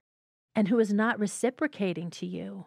and 0.56 0.68
who 0.68 0.78
is 0.80 0.92
not 0.92 1.18
reciprocating 1.18 2.10
to 2.10 2.26
you. 2.26 2.66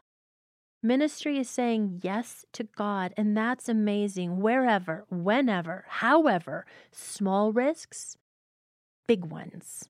Ministry 0.82 1.38
is 1.38 1.50
saying 1.50 2.00
yes 2.04 2.46
to 2.54 2.64
God, 2.64 3.14
and 3.18 3.36
that's 3.36 3.68
amazing 3.68 4.40
wherever, 4.40 5.06
whenever, 5.10 5.86
however, 5.88 6.66
small 6.92 7.52
risks, 7.52 8.18
big 9.08 9.26
ones. 9.26 9.90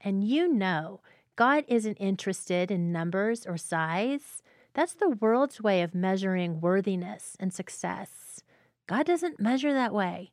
And 0.00 0.22
you 0.22 0.46
know, 0.46 1.00
God 1.34 1.64
isn't 1.66 1.96
interested 1.96 2.70
in 2.70 2.92
numbers 2.92 3.46
or 3.46 3.56
size. 3.56 4.42
That's 4.74 4.94
the 4.94 5.10
world's 5.10 5.60
way 5.60 5.82
of 5.82 5.94
measuring 5.94 6.60
worthiness 6.60 7.36
and 7.40 7.52
success. 7.52 8.42
God 8.86 9.06
doesn't 9.06 9.40
measure 9.40 9.72
that 9.72 9.94
way. 9.94 10.30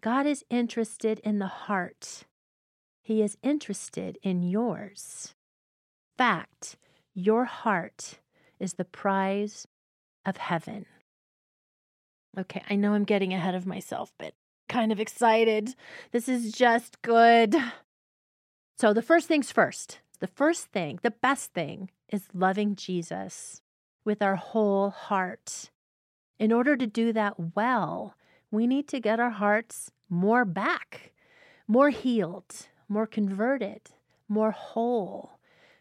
God 0.00 0.26
is 0.26 0.44
interested 0.50 1.20
in 1.20 1.38
the 1.38 1.46
heart. 1.46 2.24
He 3.06 3.22
is 3.22 3.38
interested 3.40 4.18
in 4.24 4.42
yours. 4.42 5.36
Fact, 6.18 6.74
your 7.14 7.44
heart 7.44 8.18
is 8.58 8.72
the 8.72 8.84
prize 8.84 9.68
of 10.24 10.38
heaven. 10.38 10.86
Okay, 12.36 12.64
I 12.68 12.74
know 12.74 12.94
I'm 12.94 13.04
getting 13.04 13.32
ahead 13.32 13.54
of 13.54 13.64
myself, 13.64 14.12
but 14.18 14.34
kind 14.68 14.90
of 14.90 14.98
excited. 14.98 15.76
This 16.10 16.28
is 16.28 16.50
just 16.50 17.00
good. 17.02 17.54
So, 18.76 18.92
the 18.92 19.02
first 19.02 19.28
things 19.28 19.52
first, 19.52 20.00
the 20.18 20.26
first 20.26 20.72
thing, 20.72 20.98
the 21.04 21.12
best 21.12 21.52
thing 21.52 21.90
is 22.08 22.26
loving 22.34 22.74
Jesus 22.74 23.62
with 24.04 24.20
our 24.20 24.34
whole 24.34 24.90
heart. 24.90 25.70
In 26.40 26.52
order 26.52 26.76
to 26.76 26.88
do 26.88 27.12
that 27.12 27.54
well, 27.54 28.16
we 28.50 28.66
need 28.66 28.88
to 28.88 28.98
get 28.98 29.20
our 29.20 29.30
hearts 29.30 29.92
more 30.10 30.44
back, 30.44 31.12
more 31.68 31.90
healed, 31.90 32.66
more 32.88 33.06
converted, 33.06 33.90
more 34.28 34.50
whole. 34.50 35.38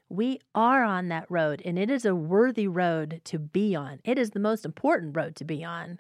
We 0.10 0.40
are 0.54 0.84
on 0.84 1.08
that 1.10 1.26
road, 1.30 1.62
and 1.66 1.80
it 1.80 1.90
is 1.90 2.06
a 2.06 2.16
worthy 2.16 2.68
road 2.68 3.22
to 3.26 3.40
be 3.40 3.76
on. 3.76 4.00
It 4.04 4.18
is 4.18 4.32
the 4.32 4.40
most 4.40 4.66
important 4.66 5.16
road 5.16 5.36
to 5.38 5.46
be 5.46 5.64
on. 5.64 6.00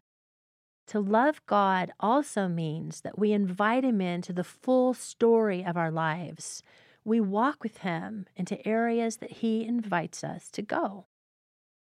To 0.88 1.00
love 1.00 1.46
God 1.48 1.92
also 2.00 2.48
means 2.48 3.02
that 3.02 3.18
we 3.18 3.34
invite 3.34 3.84
Him 3.84 4.02
into 4.02 4.34
the 4.34 4.44
full 4.44 4.94
story 4.94 5.66
of 5.66 5.76
our 5.78 5.90
lives 5.90 6.62
we 7.06 7.22
walk 7.22 7.62
with 7.62 7.78
Him 7.78 8.26
into 8.36 8.68
areas 8.68 9.18
that 9.18 9.32
He 9.32 9.64
invites 9.64 10.24
us 10.24 10.50
to 10.50 10.62
go. 10.64 11.06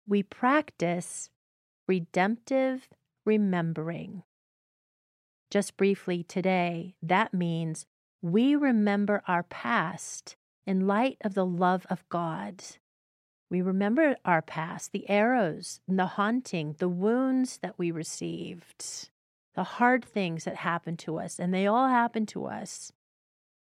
We 0.08 0.24
practice 0.24 1.30
redemptive 1.88 2.90
remembering. 3.24 4.24
Just 5.52 5.78
briefly 5.78 6.24
today, 6.24 6.96
that 7.02 7.32
means 7.34 7.86
we 8.24 8.56
remember 8.56 9.22
our 9.28 9.44
past 9.44 10.38
in 10.66 10.88
light 10.88 11.18
of 11.26 11.34
the 11.34 11.46
love 11.46 11.86
of 11.90 12.08
God. 12.08 12.64
We 13.50 13.62
remember 13.62 14.16
our 14.24 14.42
past, 14.42 14.94
the 14.94 15.10
arrows, 15.10 15.82
the 15.90 16.06
haunting, 16.06 16.76
the 16.80 16.88
wounds 16.88 17.60
that 17.62 17.78
we 17.78 17.92
received, 17.92 19.10
the 19.56 19.66
hard 19.66 20.06
things 20.06 20.46
that 20.46 20.56
happened 20.56 21.00
to 21.00 21.20
us, 21.20 21.38
and 21.38 21.54
they 21.54 21.68
all 21.68 21.90
happened 21.90 22.30
to 22.30 22.46
us. 22.46 22.94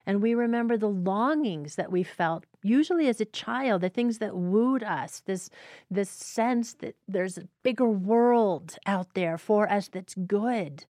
And 0.04 0.20
we 0.20 0.34
remember 0.34 0.76
the 0.76 0.88
longings 0.88 1.76
that 1.76 1.92
we 1.92 2.02
felt 2.02 2.44
usually 2.60 3.06
as 3.06 3.20
a 3.20 3.26
child 3.26 3.82
the 3.82 3.88
things 3.88 4.18
that 4.18 4.34
wooed 4.34 4.82
us 4.82 5.22
this 5.26 5.50
this 5.88 6.10
sense 6.10 6.74
that 6.74 6.96
there's 7.06 7.38
a 7.38 7.46
bigger 7.62 7.88
world 7.88 8.76
out 8.86 9.14
there 9.14 9.38
for 9.38 9.70
us 9.70 9.86
that's 9.86 10.14
good. 10.14 10.86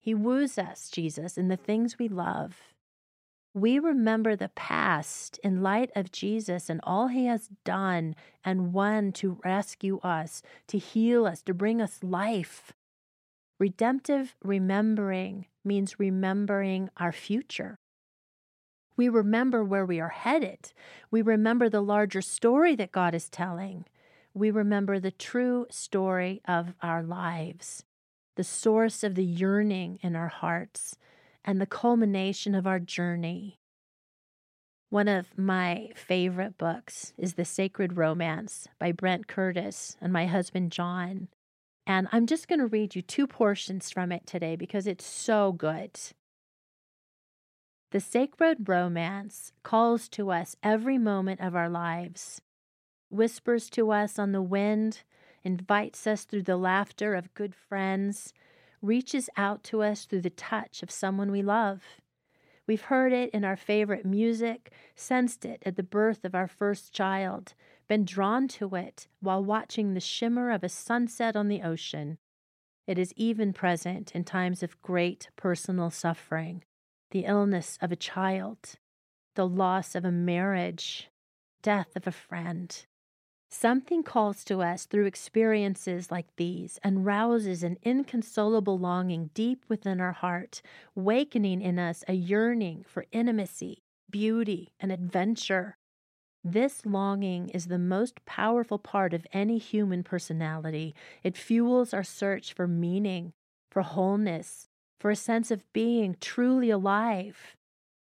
He 0.00 0.14
woos 0.14 0.58
us 0.58 0.88
jesus 0.90 1.36
in 1.36 1.48
the 1.48 1.56
things 1.56 1.98
we 1.98 2.08
love 2.08 2.75
we 3.56 3.78
remember 3.78 4.36
the 4.36 4.50
past 4.50 5.40
in 5.42 5.62
light 5.62 5.90
of 5.96 6.12
Jesus 6.12 6.68
and 6.68 6.78
all 6.82 7.08
he 7.08 7.24
has 7.24 7.48
done 7.64 8.14
and 8.44 8.74
won 8.74 9.12
to 9.12 9.40
rescue 9.42 9.98
us, 10.00 10.42
to 10.68 10.76
heal 10.76 11.24
us, 11.24 11.40
to 11.40 11.54
bring 11.54 11.80
us 11.80 12.00
life. 12.02 12.74
Redemptive 13.58 14.36
remembering 14.44 15.46
means 15.64 15.98
remembering 15.98 16.90
our 16.98 17.12
future. 17.12 17.78
We 18.94 19.08
remember 19.08 19.64
where 19.64 19.86
we 19.86 20.00
are 20.00 20.10
headed. 20.10 20.74
We 21.10 21.22
remember 21.22 21.70
the 21.70 21.80
larger 21.80 22.20
story 22.20 22.76
that 22.76 22.92
God 22.92 23.14
is 23.14 23.30
telling. 23.30 23.86
We 24.34 24.50
remember 24.50 25.00
the 25.00 25.10
true 25.10 25.66
story 25.70 26.42
of 26.46 26.74
our 26.82 27.02
lives, 27.02 27.84
the 28.36 28.44
source 28.44 29.02
of 29.02 29.14
the 29.14 29.24
yearning 29.24 29.98
in 30.02 30.14
our 30.14 30.28
hearts, 30.28 30.98
and 31.46 31.60
the 31.60 31.66
culmination 31.66 32.54
of 32.54 32.66
our 32.66 32.80
journey. 32.80 33.60
One 34.90 35.08
of 35.08 35.38
my 35.38 35.90
favorite 35.94 36.58
books 36.58 37.12
is 37.16 37.34
The 37.34 37.44
Sacred 37.44 37.96
Romance 37.96 38.66
by 38.78 38.92
Brent 38.92 39.28
Curtis 39.28 39.96
and 40.00 40.12
my 40.12 40.26
husband 40.26 40.72
John. 40.72 41.28
And 41.86 42.08
I'm 42.10 42.26
just 42.26 42.48
going 42.48 42.58
to 42.58 42.66
read 42.66 42.96
you 42.96 43.02
two 43.02 43.26
portions 43.26 43.90
from 43.90 44.10
it 44.10 44.26
today 44.26 44.56
because 44.56 44.86
it's 44.86 45.06
so 45.06 45.52
good. 45.52 45.98
The 47.92 48.00
sacred 48.00 48.68
romance 48.68 49.52
calls 49.62 50.08
to 50.10 50.32
us 50.32 50.56
every 50.62 50.98
moment 50.98 51.40
of 51.40 51.54
our 51.54 51.68
lives, 51.68 52.40
whispers 53.10 53.70
to 53.70 53.92
us 53.92 54.18
on 54.18 54.32
the 54.32 54.42
wind, 54.42 55.04
invites 55.44 56.06
us 56.06 56.24
through 56.24 56.42
the 56.42 56.56
laughter 56.56 57.14
of 57.14 57.32
good 57.34 57.54
friends, 57.54 58.34
reaches 58.82 59.28
out 59.36 59.62
to 59.64 59.82
us 59.82 60.04
through 60.04 60.22
the 60.22 60.30
touch 60.30 60.82
of 60.82 60.90
someone 60.90 61.30
we 61.30 61.42
love. 61.42 61.82
We've 62.66 62.82
heard 62.82 63.12
it 63.12 63.30
in 63.30 63.44
our 63.44 63.56
favorite 63.56 64.04
music, 64.04 64.72
sensed 64.94 65.44
it 65.44 65.62
at 65.64 65.76
the 65.76 65.82
birth 65.82 66.24
of 66.24 66.34
our 66.34 66.48
first 66.48 66.92
child, 66.92 67.54
been 67.88 68.04
drawn 68.04 68.48
to 68.48 68.74
it 68.74 69.06
while 69.20 69.44
watching 69.44 69.94
the 69.94 70.00
shimmer 70.00 70.50
of 70.50 70.64
a 70.64 70.68
sunset 70.68 71.36
on 71.36 71.48
the 71.48 71.62
ocean. 71.62 72.18
It 72.86 72.98
is 72.98 73.12
even 73.16 73.52
present 73.52 74.12
in 74.14 74.24
times 74.24 74.62
of 74.62 74.80
great 74.82 75.28
personal 75.36 75.90
suffering 75.90 76.62
the 77.12 77.24
illness 77.24 77.78
of 77.80 77.92
a 77.92 77.96
child, 77.96 78.74
the 79.36 79.46
loss 79.46 79.94
of 79.94 80.04
a 80.04 80.10
marriage, 80.10 81.08
death 81.62 81.94
of 81.94 82.06
a 82.06 82.12
friend. 82.12 82.84
Something 83.48 84.02
calls 84.02 84.44
to 84.44 84.60
us 84.60 84.86
through 84.86 85.06
experiences 85.06 86.10
like 86.10 86.26
these 86.36 86.78
and 86.82 87.06
rouses 87.06 87.62
an 87.62 87.78
inconsolable 87.82 88.78
longing 88.78 89.30
deep 89.34 89.64
within 89.68 90.00
our 90.00 90.12
heart, 90.12 90.62
wakening 90.94 91.62
in 91.62 91.78
us 91.78 92.04
a 92.08 92.14
yearning 92.14 92.84
for 92.86 93.06
intimacy, 93.12 93.82
beauty, 94.10 94.72
and 94.80 94.90
adventure. 94.90 95.76
This 96.42 96.84
longing 96.84 97.48
is 97.48 97.66
the 97.66 97.78
most 97.78 98.24
powerful 98.24 98.78
part 98.78 99.14
of 99.14 99.26
any 99.32 99.58
human 99.58 100.02
personality. 100.02 100.94
It 101.22 101.36
fuels 101.36 101.94
our 101.94 102.04
search 102.04 102.52
for 102.52 102.68
meaning, 102.68 103.32
for 103.70 103.82
wholeness, 103.82 104.68
for 105.00 105.10
a 105.10 105.16
sense 105.16 105.50
of 105.50 105.64
being 105.72 106.16
truly 106.20 106.70
alive. 106.70 107.56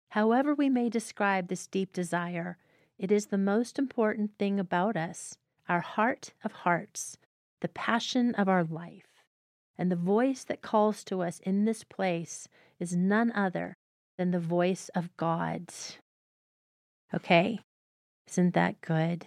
However, 0.10 0.53
we 0.53 0.69
may 0.69 0.89
describe 0.89 1.47
this 1.47 1.67
deep 1.67 1.91
desire, 1.91 2.58
it 2.97 3.12
is 3.12 3.27
the 3.27 3.38
most 3.38 3.77
important 3.77 4.31
thing 4.38 4.60
about 4.60 4.95
us, 4.95 5.38
our 5.67 5.81
heart 5.81 6.34
of 6.43 6.51
hearts, 6.51 7.17
the 7.62 7.67
passion 7.67 8.34
of 8.36 8.47
our 8.47 8.63
life. 8.63 9.23
And 9.77 9.91
the 9.91 9.97
voice 9.97 10.43
that 10.45 10.62
calls 10.62 11.03
to 11.05 11.21
us 11.21 11.39
in 11.39 11.65
this 11.65 11.84
place 11.84 12.47
is 12.79 12.95
none 12.95 13.31
other 13.34 13.75
than 14.17 14.31
the 14.31 14.39
voice 14.39 14.89
of 14.95 15.15
God. 15.17 15.69
Okay, 17.13 17.60
isn't 18.29 18.53
that 18.53 18.79
good? 18.81 19.25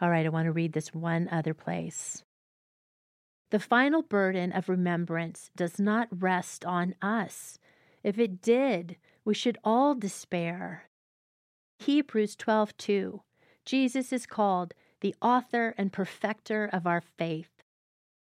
All 0.00 0.10
right, 0.10 0.26
I 0.26 0.30
want 0.30 0.46
to 0.46 0.52
read 0.52 0.72
this 0.72 0.92
one 0.92 1.28
other 1.30 1.54
place. 1.54 2.24
The 3.50 3.60
final 3.60 4.02
burden 4.02 4.50
of 4.50 4.68
remembrance 4.68 5.50
does 5.54 5.78
not 5.78 6.08
rest 6.10 6.64
on 6.64 6.96
us. 7.00 7.58
If 8.02 8.18
it 8.18 8.42
did, 8.42 8.96
we 9.24 9.34
should 9.34 9.58
all 9.62 9.94
despair. 9.94 10.88
Hebrews 11.78 12.36
12:2 12.36 13.20
Jesus 13.64 14.12
is 14.12 14.26
called 14.26 14.74
the 15.00 15.14
author 15.20 15.74
and 15.76 15.92
perfecter 15.92 16.68
of 16.72 16.86
our 16.86 17.00
faith. 17.00 17.62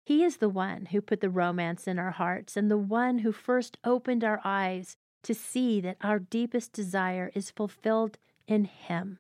He 0.05 0.23
is 0.23 0.37
the 0.37 0.49
one 0.49 0.87
who 0.87 1.01
put 1.01 1.21
the 1.21 1.29
romance 1.29 1.87
in 1.87 1.97
our 1.97 2.11
hearts 2.11 2.57
and 2.57 2.69
the 2.69 2.77
one 2.77 3.19
who 3.19 3.31
first 3.31 3.77
opened 3.83 4.23
our 4.23 4.41
eyes 4.43 4.97
to 5.23 5.33
see 5.33 5.79
that 5.81 5.97
our 6.01 6.19
deepest 6.19 6.73
desire 6.73 7.31
is 7.33 7.51
fulfilled 7.51 8.17
in 8.47 8.65
Him. 8.65 9.19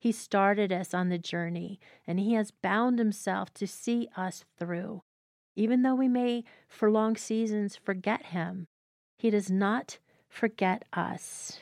He 0.00 0.10
started 0.12 0.72
us 0.72 0.94
on 0.94 1.08
the 1.08 1.18
journey, 1.18 1.78
and 2.06 2.18
He 2.18 2.32
has 2.32 2.50
bound 2.50 2.98
Himself 2.98 3.54
to 3.54 3.66
see 3.66 4.08
us 4.16 4.44
through. 4.58 5.02
Even 5.56 5.82
though 5.82 5.94
we 5.94 6.08
may, 6.08 6.44
for 6.68 6.90
long 6.90 7.16
seasons, 7.16 7.76
forget 7.76 8.26
him, 8.26 8.66
he 9.18 9.30
does 9.30 9.50
not 9.50 9.98
forget 10.28 10.84
us, 10.92 11.60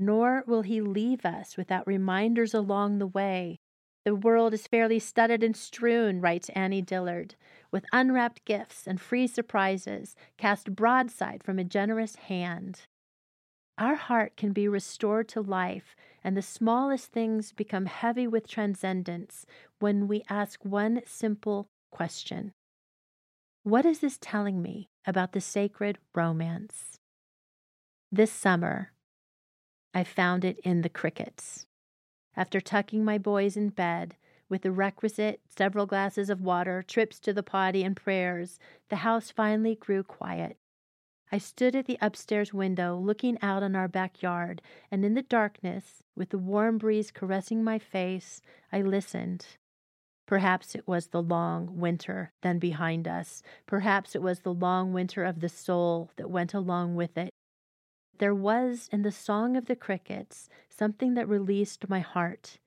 nor 0.00 0.42
will 0.46 0.62
he 0.62 0.80
leave 0.80 1.26
us 1.26 1.58
without 1.58 1.86
reminders 1.86 2.54
along 2.54 2.98
the 2.98 3.06
way. 3.06 3.58
The 4.06 4.14
world 4.14 4.54
is 4.54 4.66
fairly 4.66 4.98
studded 4.98 5.42
and 5.44 5.54
strewn, 5.54 6.22
writes 6.22 6.48
Annie 6.50 6.80
Dillard, 6.80 7.34
with 7.70 7.84
unwrapped 7.92 8.46
gifts 8.46 8.86
and 8.86 8.98
free 8.98 9.26
surprises 9.26 10.16
cast 10.38 10.74
broadside 10.74 11.44
from 11.44 11.58
a 11.58 11.64
generous 11.64 12.16
hand. 12.16 12.80
Our 13.76 13.96
heart 13.96 14.38
can 14.38 14.52
be 14.52 14.66
restored 14.68 15.28
to 15.28 15.42
life, 15.42 15.94
and 16.24 16.34
the 16.34 16.42
smallest 16.42 17.12
things 17.12 17.52
become 17.52 17.86
heavy 17.86 18.26
with 18.26 18.48
transcendence 18.48 19.44
when 19.80 20.08
we 20.08 20.22
ask 20.30 20.64
one 20.64 21.02
simple 21.06 21.66
question 21.90 22.52
What 23.64 23.84
is 23.84 23.98
this 23.98 24.18
telling 24.18 24.62
me 24.62 24.88
about 25.06 25.32
the 25.32 25.40
sacred 25.42 25.98
romance? 26.14 26.98
This 28.10 28.32
summer, 28.32 28.92
I 29.92 30.04
found 30.04 30.44
it 30.44 30.58
in 30.60 30.82
the 30.82 30.88
crickets. 30.88 31.66
After 32.36 32.60
tucking 32.60 33.04
my 33.04 33.18
boys 33.18 33.56
in 33.56 33.70
bed, 33.70 34.16
with 34.48 34.62
the 34.62 34.72
requisite 34.72 35.40
several 35.46 35.86
glasses 35.86 36.30
of 36.30 36.40
water, 36.40 36.82
trips 36.82 37.18
to 37.20 37.32
the 37.32 37.42
potty, 37.42 37.82
and 37.84 37.96
prayers, 37.96 38.58
the 38.88 38.96
house 38.96 39.30
finally 39.30 39.74
grew 39.74 40.02
quiet. 40.02 40.56
I 41.32 41.38
stood 41.38 41.76
at 41.76 41.86
the 41.86 41.98
upstairs 42.00 42.52
window, 42.52 42.98
looking 42.98 43.38
out 43.40 43.62
on 43.62 43.76
our 43.76 43.86
backyard, 43.86 44.60
and 44.90 45.04
in 45.04 45.14
the 45.14 45.22
darkness, 45.22 46.02
with 46.16 46.30
the 46.30 46.38
warm 46.38 46.78
breeze 46.78 47.12
caressing 47.12 47.62
my 47.62 47.78
face, 47.78 48.40
I 48.72 48.82
listened. 48.82 49.46
Perhaps 50.26 50.74
it 50.74 50.86
was 50.86 51.08
the 51.08 51.22
long 51.22 51.78
winter 51.78 52.32
then 52.42 52.58
behind 52.58 53.06
us. 53.08 53.42
Perhaps 53.66 54.14
it 54.14 54.22
was 54.22 54.40
the 54.40 54.54
long 54.54 54.92
winter 54.92 55.24
of 55.24 55.40
the 55.40 55.48
soul 55.48 56.10
that 56.16 56.30
went 56.30 56.54
along 56.54 56.96
with 56.96 57.16
it. 57.16 57.29
There 58.20 58.34
was 58.34 58.86
in 58.92 59.00
the 59.00 59.10
song 59.10 59.56
of 59.56 59.64
the 59.64 59.74
crickets 59.74 60.50
something 60.68 61.14
that 61.14 61.26
released 61.26 61.88
my 61.88 62.00
heart. 62.00 62.58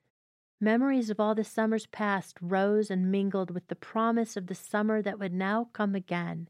Memories 0.60 1.12
of 1.12 1.20
all 1.20 1.36
the 1.36 1.44
summers 1.44 1.86
past 1.86 2.38
rose 2.42 2.90
and 2.90 3.12
mingled 3.12 3.52
with 3.52 3.68
the 3.68 3.76
promise 3.76 4.36
of 4.36 4.48
the 4.48 4.56
summer 4.56 5.00
that 5.04 5.20
would 5.20 5.32
now 5.32 5.70
come 5.72 5.94
again. 5.94 6.50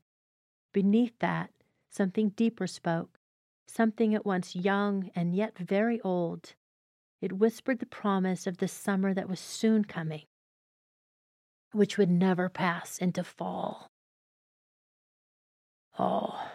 Beneath 0.71 1.19
that, 1.19 1.51
something 1.89 2.29
deeper 2.29 2.65
spoke, 2.65 3.19
something 3.67 4.15
at 4.15 4.25
once 4.25 4.55
young 4.55 5.11
and 5.13 5.35
yet 5.35 5.57
very 5.57 5.99
old. 5.99 6.53
It 7.19 7.33
whispered 7.33 7.79
the 7.79 7.85
promise 7.85 8.47
of 8.47 8.59
the 8.59 8.69
summer 8.69 9.13
that 9.13 9.27
was 9.27 9.41
soon 9.41 9.83
coming, 9.83 10.23
which 11.73 11.97
would 11.97 12.09
never 12.09 12.47
pass 12.47 12.99
into 12.99 13.25
fall. 13.25 13.89
Oh, 15.99 16.51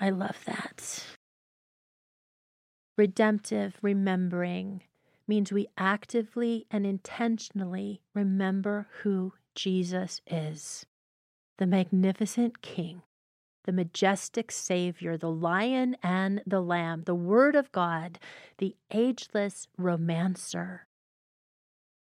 I 0.00 0.10
love 0.10 0.42
that. 0.46 1.04
Redemptive 2.96 3.78
remembering 3.82 4.82
means 5.26 5.52
we 5.52 5.66
actively 5.76 6.66
and 6.70 6.86
intentionally 6.86 8.02
remember 8.14 8.86
who 9.02 9.32
Jesus 9.54 10.20
is 10.26 10.86
the 11.56 11.66
magnificent 11.66 12.60
King, 12.62 13.02
the 13.64 13.72
majestic 13.72 14.50
Savior, 14.50 15.16
the 15.16 15.30
Lion 15.30 15.96
and 16.02 16.42
the 16.44 16.60
Lamb, 16.60 17.04
the 17.04 17.14
Word 17.14 17.54
of 17.54 17.70
God, 17.70 18.18
the 18.58 18.74
ageless 18.90 19.68
romancer. 19.78 20.88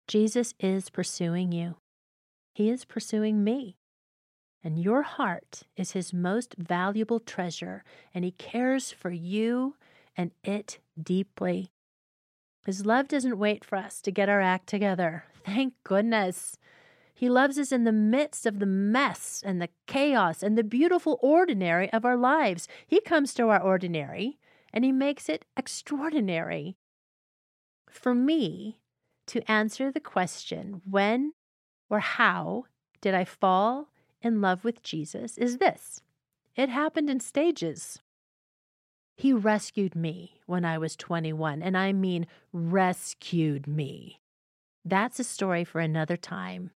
Jesus 0.06 0.54
is 0.60 0.90
pursuing 0.90 1.50
you, 1.50 1.76
He 2.54 2.70
is 2.70 2.84
pursuing 2.84 3.42
me. 3.42 3.76
And 4.64 4.78
your 4.78 5.02
heart 5.02 5.64
is 5.76 5.90
His 5.90 6.12
most 6.12 6.54
valuable 6.56 7.18
treasure, 7.18 7.82
and 8.14 8.24
He 8.24 8.30
cares 8.30 8.92
for 8.92 9.10
you 9.10 9.74
and 10.16 10.30
it 10.44 10.78
deeply. 11.00 11.70
His 12.64 12.86
love 12.86 13.08
doesn't 13.08 13.38
wait 13.38 13.64
for 13.64 13.76
us 13.76 14.00
to 14.02 14.10
get 14.10 14.28
our 14.28 14.40
act 14.40 14.68
together. 14.68 15.24
Thank 15.44 15.74
goodness. 15.84 16.56
He 17.14 17.28
loves 17.28 17.58
us 17.58 17.72
in 17.72 17.84
the 17.84 17.92
midst 17.92 18.46
of 18.46 18.58
the 18.58 18.66
mess 18.66 19.42
and 19.44 19.60
the 19.60 19.68
chaos 19.86 20.42
and 20.42 20.56
the 20.56 20.64
beautiful 20.64 21.18
ordinary 21.22 21.92
of 21.92 22.04
our 22.04 22.16
lives. 22.16 22.66
He 22.86 23.00
comes 23.00 23.34
to 23.34 23.48
our 23.48 23.60
ordinary 23.60 24.38
and 24.72 24.84
He 24.84 24.92
makes 24.92 25.28
it 25.28 25.44
extraordinary. 25.56 26.76
For 27.90 28.14
me, 28.14 28.80
to 29.26 29.50
answer 29.50 29.92
the 29.92 30.00
question, 30.00 30.82
when 30.88 31.32
or 31.88 32.00
how 32.00 32.64
did 33.00 33.14
I 33.14 33.24
fall 33.24 33.88
in 34.20 34.40
love 34.40 34.64
with 34.64 34.82
Jesus, 34.82 35.36
is 35.36 35.58
this 35.58 36.00
it 36.56 36.68
happened 36.68 37.08
in 37.08 37.20
stages. 37.20 38.00
He 39.22 39.32
rescued 39.32 39.94
me 39.94 40.40
when 40.46 40.64
I 40.64 40.78
was 40.78 40.96
21, 40.96 41.62
and 41.62 41.78
I 41.78 41.92
mean 41.92 42.26
rescued 42.52 43.68
me. 43.68 44.18
That's 44.84 45.20
a 45.20 45.22
story 45.22 45.62
for 45.62 45.80
another 45.80 46.16
time. 46.16 46.72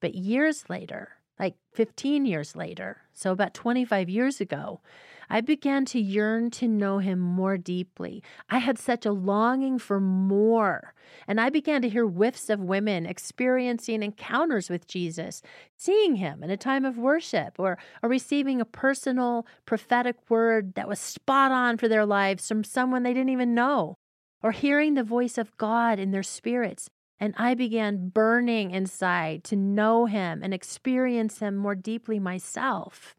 But 0.00 0.16
years 0.16 0.68
later, 0.68 1.15
like 1.38 1.56
15 1.72 2.24
years 2.24 2.56
later, 2.56 3.02
so 3.12 3.32
about 3.32 3.54
25 3.54 4.08
years 4.08 4.40
ago, 4.40 4.80
I 5.28 5.40
began 5.40 5.84
to 5.86 6.00
yearn 6.00 6.50
to 6.52 6.68
know 6.68 6.98
him 6.98 7.18
more 7.18 7.58
deeply. 7.58 8.22
I 8.48 8.58
had 8.58 8.78
such 8.78 9.04
a 9.04 9.12
longing 9.12 9.78
for 9.78 10.00
more. 10.00 10.94
And 11.26 11.40
I 11.40 11.50
began 11.50 11.82
to 11.82 11.88
hear 11.88 12.06
whiffs 12.06 12.48
of 12.48 12.60
women 12.60 13.06
experiencing 13.06 14.02
encounters 14.02 14.70
with 14.70 14.86
Jesus, 14.86 15.42
seeing 15.76 16.16
him 16.16 16.42
in 16.42 16.50
a 16.50 16.56
time 16.56 16.84
of 16.84 16.96
worship, 16.98 17.58
or, 17.58 17.78
or 18.02 18.08
receiving 18.08 18.60
a 18.60 18.64
personal 18.64 19.46
prophetic 19.64 20.16
word 20.28 20.74
that 20.74 20.88
was 20.88 21.00
spot 21.00 21.50
on 21.50 21.76
for 21.76 21.88
their 21.88 22.06
lives 22.06 22.46
from 22.46 22.64
someone 22.64 23.02
they 23.02 23.14
didn't 23.14 23.30
even 23.30 23.54
know, 23.54 23.96
or 24.42 24.52
hearing 24.52 24.94
the 24.94 25.02
voice 25.02 25.38
of 25.38 25.56
God 25.56 25.98
in 25.98 26.12
their 26.12 26.22
spirits. 26.22 26.88
And 27.18 27.34
I 27.38 27.54
began 27.54 28.08
burning 28.10 28.70
inside 28.70 29.42
to 29.44 29.56
know 29.56 30.06
him 30.06 30.42
and 30.42 30.52
experience 30.52 31.38
him 31.38 31.56
more 31.56 31.74
deeply 31.74 32.18
myself. 32.18 33.14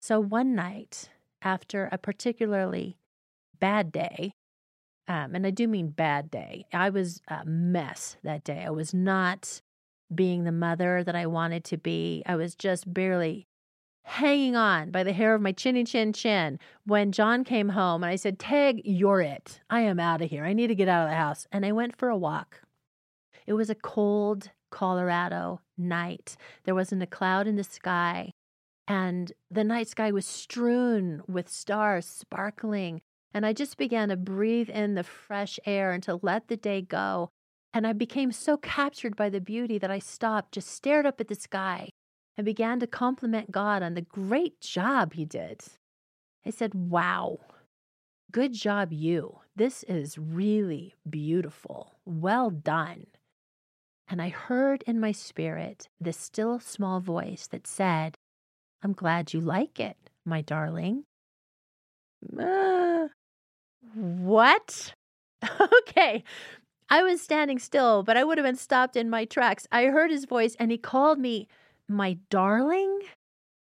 So 0.00 0.20
one 0.20 0.54
night, 0.54 1.10
after 1.40 1.88
a 1.92 1.98
particularly 1.98 2.96
bad 3.60 3.92
day, 3.92 4.34
um, 5.06 5.34
and 5.34 5.46
I 5.46 5.50
do 5.50 5.68
mean 5.68 5.88
bad 5.88 6.30
day, 6.30 6.66
I 6.72 6.90
was 6.90 7.20
a 7.28 7.44
mess 7.44 8.16
that 8.24 8.42
day. 8.42 8.64
I 8.66 8.70
was 8.70 8.92
not 8.92 9.60
being 10.14 10.44
the 10.44 10.52
mother 10.52 11.02
that 11.04 11.14
I 11.14 11.26
wanted 11.26 11.64
to 11.64 11.76
be. 11.76 12.22
I 12.26 12.36
was 12.36 12.54
just 12.54 12.92
barely 12.92 13.46
hanging 14.04 14.54
on 14.54 14.90
by 14.90 15.02
the 15.02 15.12
hair 15.12 15.34
of 15.34 15.40
my 15.40 15.52
chinny 15.52 15.84
chin 15.84 16.12
chin 16.12 16.58
when 16.84 17.12
John 17.12 17.44
came 17.44 17.70
home 17.70 18.02
and 18.02 18.10
I 18.10 18.16
said, 18.16 18.38
Tag, 18.38 18.82
you're 18.84 19.22
it. 19.22 19.60
I 19.70 19.80
am 19.80 19.98
out 19.98 20.20
of 20.20 20.30
here. 20.30 20.44
I 20.44 20.52
need 20.52 20.66
to 20.68 20.74
get 20.74 20.88
out 20.88 21.04
of 21.04 21.10
the 21.10 21.16
house. 21.16 21.46
And 21.50 21.64
I 21.64 21.72
went 21.72 21.96
for 21.96 22.08
a 22.08 22.16
walk. 22.16 22.60
It 23.46 23.52
was 23.54 23.70
a 23.70 23.74
cold 23.74 24.50
Colorado 24.70 25.60
night. 25.78 26.36
There 26.64 26.74
wasn't 26.74 27.02
a 27.02 27.06
cloud 27.06 27.46
in 27.46 27.56
the 27.56 27.64
sky 27.64 28.32
and 28.86 29.32
the 29.50 29.64
night 29.64 29.88
sky 29.88 30.10
was 30.10 30.26
strewn 30.26 31.22
with 31.26 31.48
stars 31.48 32.06
sparkling. 32.06 33.00
And 33.32 33.44
I 33.44 33.52
just 33.52 33.76
began 33.76 34.10
to 34.10 34.16
breathe 34.16 34.68
in 34.68 34.94
the 34.94 35.02
fresh 35.02 35.58
air 35.64 35.92
and 35.92 36.02
to 36.04 36.20
let 36.22 36.48
the 36.48 36.56
day 36.56 36.82
go. 36.82 37.30
And 37.72 37.86
I 37.86 37.92
became 37.92 38.30
so 38.30 38.56
captured 38.56 39.16
by 39.16 39.30
the 39.30 39.40
beauty 39.40 39.78
that 39.78 39.90
I 39.90 39.98
stopped, 39.98 40.52
just 40.52 40.68
stared 40.68 41.06
up 41.06 41.20
at 41.20 41.28
the 41.28 41.34
sky, 41.34 41.88
and 42.36 42.44
began 42.44 42.78
to 42.80 42.86
compliment 42.86 43.50
God 43.50 43.82
on 43.82 43.94
the 43.94 44.02
great 44.02 44.60
job 44.60 45.14
He 45.14 45.24
did. 45.24 45.62
I 46.46 46.50
said, 46.50 46.74
Wow, 46.74 47.38
good 48.30 48.52
job, 48.52 48.92
you. 48.92 49.40
This 49.56 49.82
is 49.84 50.18
really 50.18 50.94
beautiful. 51.08 51.94
Well 52.04 52.50
done. 52.50 53.06
And 54.08 54.20
I 54.20 54.28
heard 54.28 54.84
in 54.86 55.00
my 55.00 55.12
spirit 55.12 55.88
this 56.00 56.16
still 56.16 56.60
small 56.60 57.00
voice 57.00 57.46
that 57.48 57.66
said, 57.66 58.16
I'm 58.82 58.92
glad 58.92 59.32
you 59.32 59.40
like 59.40 59.80
it, 59.80 59.96
my 60.24 60.42
darling. 60.42 61.04
Uh, 62.38 63.08
what? 63.94 64.94
okay. 65.60 66.22
I 66.90 67.02
was 67.02 67.22
standing 67.22 67.58
still, 67.58 68.02
but 68.02 68.16
I 68.16 68.24
would 68.24 68.38
have 68.38 68.44
been 68.44 68.56
stopped 68.56 68.94
in 68.96 69.08
my 69.08 69.24
tracks. 69.24 69.66
I 69.72 69.86
heard 69.86 70.10
his 70.10 70.26
voice 70.26 70.54
and 70.58 70.70
he 70.70 70.78
called 70.78 71.18
me 71.18 71.48
my 71.88 72.18
darling. 72.30 73.00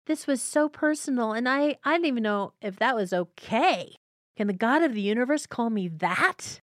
This 0.07 0.27
was 0.27 0.40
so 0.40 0.70
personal, 0.70 1.33
and 1.33 1.46
I, 1.46 1.77
I 1.85 1.92
didn't 1.94 2.07
even 2.07 2.22
know 2.22 2.55
if 2.62 2.77
that 2.77 2.96
was 2.96 3.12
okay. 3.12 3.96
Can 4.38 4.46
the 4.46 4.55
God 4.55 4.83
of 4.83 4.94
the 4.94 5.03
universe 5.03 5.46
call 5.46 5.68
me 5.68 5.88
that? 5.88 6.61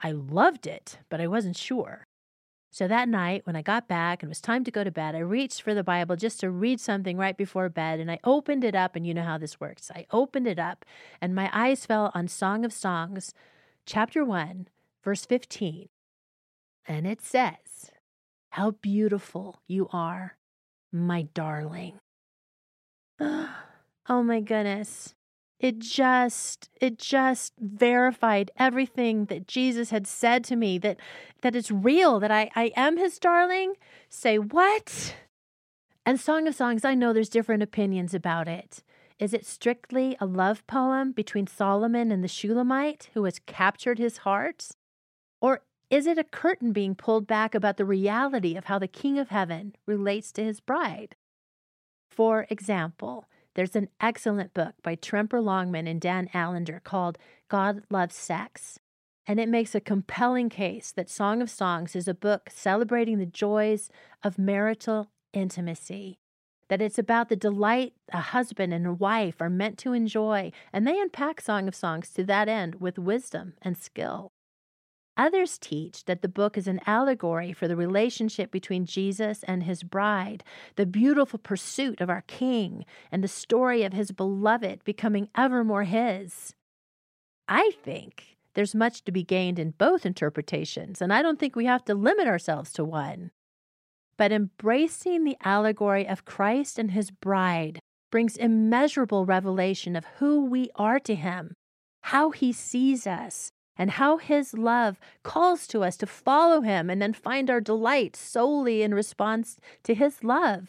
I 0.00 0.12
loved 0.12 0.66
it, 0.66 0.98
but 1.10 1.20
I 1.20 1.26
wasn't 1.26 1.58
sure. 1.58 2.06
So 2.76 2.86
that 2.86 3.08
night, 3.08 3.46
when 3.46 3.56
I 3.56 3.62
got 3.62 3.88
back 3.88 4.22
and 4.22 4.28
it 4.28 4.32
was 4.32 4.42
time 4.42 4.62
to 4.64 4.70
go 4.70 4.84
to 4.84 4.90
bed, 4.90 5.14
I 5.14 5.20
reached 5.20 5.62
for 5.62 5.72
the 5.72 5.82
Bible 5.82 6.14
just 6.14 6.40
to 6.40 6.50
read 6.50 6.78
something 6.78 7.16
right 7.16 7.34
before 7.34 7.70
bed, 7.70 8.00
and 8.00 8.10
I 8.10 8.18
opened 8.22 8.64
it 8.64 8.74
up, 8.74 8.94
and 8.94 9.06
you 9.06 9.14
know 9.14 9.22
how 9.22 9.38
this 9.38 9.58
works. 9.58 9.90
I 9.90 10.04
opened 10.10 10.46
it 10.46 10.58
up, 10.58 10.84
and 11.18 11.34
my 11.34 11.48
eyes 11.54 11.86
fell 11.86 12.12
on 12.14 12.28
Song 12.28 12.66
of 12.66 12.74
Songs, 12.74 13.32
chapter 13.86 14.26
1, 14.26 14.68
verse 15.02 15.24
15. 15.24 15.88
And 16.86 17.06
it 17.06 17.22
says, 17.22 17.92
How 18.50 18.72
beautiful 18.72 19.62
you 19.66 19.88
are, 19.90 20.36
my 20.92 21.22
darling. 21.32 21.94
oh 23.20 24.22
my 24.22 24.40
goodness. 24.40 25.15
It 25.58 25.78
just 25.78 26.68
it 26.80 26.98
just 26.98 27.54
verified 27.58 28.50
everything 28.58 29.26
that 29.26 29.48
Jesus 29.48 29.90
had 29.90 30.06
said 30.06 30.44
to 30.44 30.56
me 30.56 30.78
that 30.78 30.98
that 31.40 31.56
it's 31.56 31.70
real 31.70 32.20
that 32.20 32.30
I 32.30 32.50
I 32.54 32.72
am 32.76 32.96
his 32.96 33.18
darling. 33.18 33.74
Say 34.08 34.38
what? 34.38 35.16
And 36.04 36.20
Song 36.20 36.46
of 36.46 36.54
Songs 36.54 36.84
I 36.84 36.94
know 36.94 37.12
there's 37.12 37.28
different 37.28 37.62
opinions 37.62 38.12
about 38.12 38.48
it. 38.48 38.82
Is 39.18 39.32
it 39.32 39.46
strictly 39.46 40.14
a 40.20 40.26
love 40.26 40.66
poem 40.66 41.12
between 41.12 41.46
Solomon 41.46 42.12
and 42.12 42.22
the 42.22 42.28
Shulamite 42.28 43.08
who 43.14 43.24
has 43.24 43.40
captured 43.46 43.98
his 43.98 44.18
heart? 44.18 44.68
Or 45.40 45.62
is 45.88 46.06
it 46.06 46.18
a 46.18 46.24
curtain 46.24 46.72
being 46.72 46.94
pulled 46.94 47.26
back 47.26 47.54
about 47.54 47.78
the 47.78 47.86
reality 47.86 48.56
of 48.56 48.66
how 48.66 48.78
the 48.78 48.88
king 48.88 49.18
of 49.18 49.30
heaven 49.30 49.74
relates 49.86 50.32
to 50.32 50.44
his 50.44 50.60
bride? 50.60 51.16
For 52.10 52.46
example 52.50 53.24
there's 53.56 53.74
an 53.74 53.88
excellent 54.00 54.54
book 54.54 54.74
by 54.82 54.94
Tremper 54.94 55.42
Longman 55.42 55.86
and 55.86 56.00
Dan 56.00 56.28
Allender 56.32 56.80
called 56.84 57.18
God 57.48 57.82
Loves 57.90 58.14
Sex. 58.14 58.78
And 59.26 59.40
it 59.40 59.48
makes 59.48 59.74
a 59.74 59.80
compelling 59.80 60.50
case 60.50 60.92
that 60.92 61.10
Song 61.10 61.42
of 61.42 61.50
Songs 61.50 61.96
is 61.96 62.06
a 62.06 62.14
book 62.14 62.50
celebrating 62.52 63.18
the 63.18 63.26
joys 63.26 63.90
of 64.22 64.38
marital 64.38 65.10
intimacy, 65.32 66.18
that 66.68 66.82
it's 66.82 66.98
about 66.98 67.28
the 67.28 67.34
delight 67.34 67.94
a 68.12 68.20
husband 68.20 68.72
and 68.72 68.86
a 68.86 68.92
wife 68.92 69.40
are 69.40 69.50
meant 69.50 69.78
to 69.78 69.94
enjoy, 69.94 70.52
and 70.72 70.86
they 70.86 71.00
unpack 71.00 71.40
Song 71.40 71.66
of 71.66 71.74
Songs 71.74 72.10
to 72.10 72.24
that 72.24 72.48
end 72.48 72.76
with 72.76 72.98
wisdom 72.98 73.54
and 73.62 73.76
skill. 73.76 74.30
Others 75.16 75.58
teach 75.58 76.04
that 76.04 76.20
the 76.20 76.28
book 76.28 76.58
is 76.58 76.66
an 76.66 76.80
allegory 76.86 77.52
for 77.52 77.66
the 77.66 77.76
relationship 77.76 78.50
between 78.50 78.84
Jesus 78.84 79.42
and 79.44 79.62
his 79.62 79.82
bride, 79.82 80.44
the 80.76 80.84
beautiful 80.84 81.38
pursuit 81.38 82.00
of 82.00 82.10
our 82.10 82.22
King, 82.26 82.84
and 83.10 83.24
the 83.24 83.28
story 83.28 83.82
of 83.82 83.94
his 83.94 84.10
beloved 84.10 84.84
becoming 84.84 85.28
ever 85.34 85.64
more 85.64 85.84
his. 85.84 86.54
I 87.48 87.72
think 87.82 88.36
there's 88.54 88.74
much 88.74 89.04
to 89.04 89.12
be 89.12 89.22
gained 89.22 89.58
in 89.58 89.70
both 89.78 90.04
interpretations, 90.04 91.00
and 91.00 91.12
I 91.12 91.22
don't 91.22 91.38
think 91.38 91.56
we 91.56 91.66
have 91.66 91.84
to 91.86 91.94
limit 91.94 92.26
ourselves 92.26 92.72
to 92.74 92.84
one. 92.84 93.30
But 94.18 94.32
embracing 94.32 95.24
the 95.24 95.36
allegory 95.42 96.06
of 96.06 96.24
Christ 96.24 96.78
and 96.78 96.90
his 96.90 97.10
bride 97.10 97.78
brings 98.10 98.36
immeasurable 98.36 99.24
revelation 99.24 99.96
of 99.96 100.06
who 100.18 100.44
we 100.44 100.70
are 100.76 101.00
to 101.00 101.14
him, 101.14 101.54
how 102.02 102.30
he 102.30 102.52
sees 102.52 103.06
us, 103.06 103.50
and 103.78 103.92
how 103.92 104.16
His 104.16 104.54
love 104.54 104.98
calls 105.22 105.66
to 105.68 105.82
us 105.82 105.96
to 105.98 106.06
follow 106.06 106.60
Him 106.60 106.90
and 106.90 107.00
then 107.00 107.12
find 107.12 107.50
our 107.50 107.60
delight 107.60 108.16
solely 108.16 108.82
in 108.82 108.94
response 108.94 109.58
to 109.84 109.94
His 109.94 110.24
love. 110.24 110.68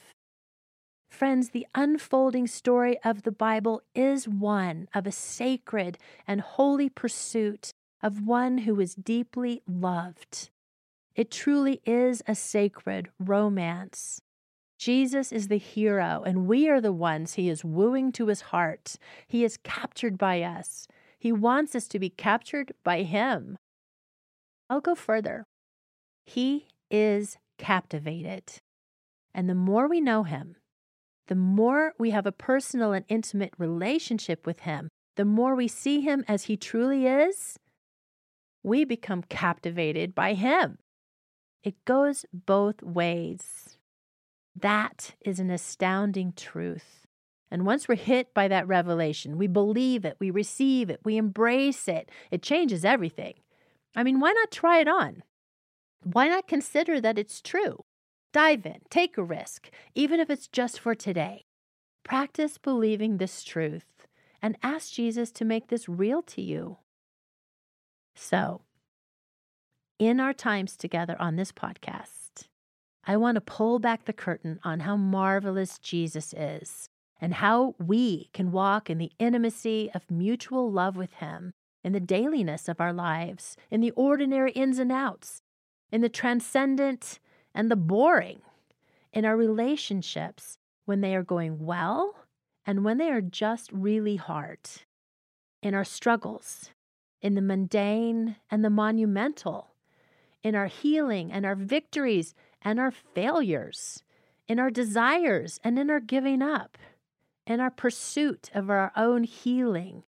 Friends, 1.10 1.50
the 1.50 1.66
unfolding 1.74 2.48
story 2.48 2.98
of 3.04 3.24
the 3.24 3.32
Bible 3.32 3.82
is 3.96 4.28
one 4.28 4.88
of 4.94 5.08
a 5.08 5.12
sacred 5.12 5.98
and 6.28 6.42
holy 6.42 6.90
pursuit 6.90 7.72
of 8.04 8.28
one 8.28 8.60
who 8.60 8.80
is 8.80 8.94
deeply 8.94 9.62
loved. 9.68 10.50
It 11.16 11.32
truly 11.32 11.82
is 11.86 12.22
a 12.28 12.36
sacred 12.36 13.10
romance. 13.20 14.22
Jesus 14.78 15.32
is 15.32 15.48
the 15.48 15.58
hero, 15.58 16.22
and 16.24 16.46
we 16.46 16.70
are 16.70 16.80
the 16.80 16.94
ones 16.94 17.34
he 17.34 17.50
is 17.50 17.66
wooing 17.66 18.12
to 18.12 18.28
his 18.28 18.42
heart. 18.42 18.96
He 19.28 19.44
is 19.44 19.58
captured 19.58 20.20
by 20.20 20.44
us. 20.44 20.88
He 21.20 21.32
wants 21.32 21.76
us 21.76 21.88
to 21.90 22.00
be 22.00 22.10
captured 22.10 22.74
by 22.84 23.04
Him. 23.04 23.58
I'll 24.70 24.82
go 24.82 24.96
further. 24.96 25.46
He 26.26 26.68
is 26.92 27.38
captivated. 27.58 28.44
And 29.34 29.50
the 29.50 29.56
more 29.56 29.88
we 29.88 30.02
know 30.02 30.24
Him, 30.24 30.56
the 31.28 31.36
more 31.36 31.94
we 31.98 32.12
have 32.12 32.26
a 32.26 32.32
personal 32.32 32.94
and 32.94 33.06
intimate 33.10 33.54
relationship 33.58 34.46
with 34.46 34.62
Him, 34.62 34.90
the 35.16 35.26
more 35.26 35.56
we 35.56 35.68
see 35.68 36.02
Him 36.02 36.24
as 36.28 36.44
He 36.44 36.58
truly 36.58 37.08
is, 37.08 37.58
we 38.64 38.86
become 38.86 39.24
captivated 39.24 40.14
by 40.14 40.34
Him. 40.34 40.78
It 41.64 41.84
goes 41.86 42.26
both 42.32 42.82
ways. 42.84 43.78
That 44.56 45.16
is 45.22 45.40
an 45.40 45.50
astounding 45.50 46.34
truth. 46.36 47.07
And 47.50 47.66
once 47.66 47.88
we're 47.88 47.96
hit 47.96 48.34
by 48.34 48.48
that 48.50 48.68
revelation, 48.68 49.38
we 49.38 49.48
believe 49.48 50.04
it, 50.04 50.18
we 50.20 50.30
receive 50.30 50.90
it, 50.90 51.00
we 51.06 51.18
embrace 51.18 51.88
it, 51.88 52.10
it 52.30 52.42
changes 52.42 52.84
everything. 52.84 53.36
I 53.96 54.04
mean, 54.04 54.20
why 54.20 54.34
not 54.34 54.52
try 54.52 54.80
it 54.80 54.88
on? 54.88 55.24
Why 56.04 56.28
not 56.28 56.48
consider 56.48 57.00
that 57.02 57.18
it's 57.18 57.42
true? 57.42 57.86
Dive 58.34 58.66
in, 58.66 58.80
take 58.90 59.18
a 59.18 59.24
risk, 59.24 59.70
even 59.96 60.20
if 60.20 60.30
it's 60.30 60.48
just 60.48 60.80
for 60.80 60.94
today. 60.94 61.46
Practice 62.04 62.58
believing 62.58 63.18
this 63.18 63.44
truth 63.44 64.08
and 64.42 64.58
ask 64.62 64.94
Jesus 64.94 65.32
to 65.32 65.46
make 65.46 65.68
this 65.68 65.90
real 65.90 66.22
to 66.24 66.42
you. 66.42 66.78
So, 68.16 68.62
in 70.00 70.20
our 70.20 70.34
times 70.34 70.78
together 70.78 71.16
on 71.20 71.36
this 71.36 71.52
podcast, 71.52 72.48
I 73.06 73.18
want 73.18 73.36
to 73.36 73.42
pull 73.42 73.80
back 73.80 74.06
the 74.06 74.14
curtain 74.14 74.60
on 74.64 74.82
how 74.82 74.98
marvelous 74.98 75.80
Jesus 75.80 76.34
is 76.34 76.90
and 77.20 77.36
how 77.36 77.76
we 77.80 78.30
can 78.34 78.52
walk 78.52 78.90
in 78.90 78.98
the 78.98 79.12
intimacy 79.20 79.90
of 79.94 80.10
mutual 80.12 80.72
love 80.72 80.96
with 80.96 81.14
Him 81.14 81.54
in 81.84 81.94
the 81.94 82.00
dailiness 82.00 82.68
of 82.68 82.82
our 82.82 82.94
lives, 82.94 83.56
in 83.72 83.82
the 83.82 83.92
ordinary 83.92 84.52
ins 84.52 84.80
and 84.80 84.92
outs, 84.92 85.42
in 85.92 86.02
the 86.02 86.10
transcendent 86.10 87.20
and 87.56 87.72
the 87.72 87.76
boring, 87.76 88.42
in 89.14 89.26
our 89.26 89.38
relationships 89.38 90.58
when 90.86 91.02
they 91.02 91.16
are 91.16 91.24
going 91.24 91.66
well 91.66 92.16
and 92.66 92.84
when 92.84 92.98
they 92.98 93.10
are 93.10 93.22
just 93.22 93.72
really 93.72 94.18
hard, 94.18 94.60
in 95.64 95.74
our 95.74 95.86
struggles, 95.86 96.72
in 97.22 97.34
the 97.34 97.42
mundane 97.42 98.36
and 98.52 98.64
the 98.64 98.70
monumental, 98.70 99.72
in 100.44 100.56
our 100.56 100.68
healing 100.68 101.32
and 101.32 101.46
our 101.46 101.56
victories 101.56 102.36
and 102.62 102.80
our 102.80 102.92
failures, 102.92 104.04
in 104.48 104.60
our 104.60 104.70
desires 104.70 105.60
and 105.64 105.80
in 105.80 105.90
our 105.90 106.02
giving 106.02 106.42
up 106.42 106.78
in 107.48 107.62
our 107.62 107.72
pursuit 107.72 108.52
of 108.54 108.70
our 108.70 108.92
own 108.96 109.24
healing 109.24 110.04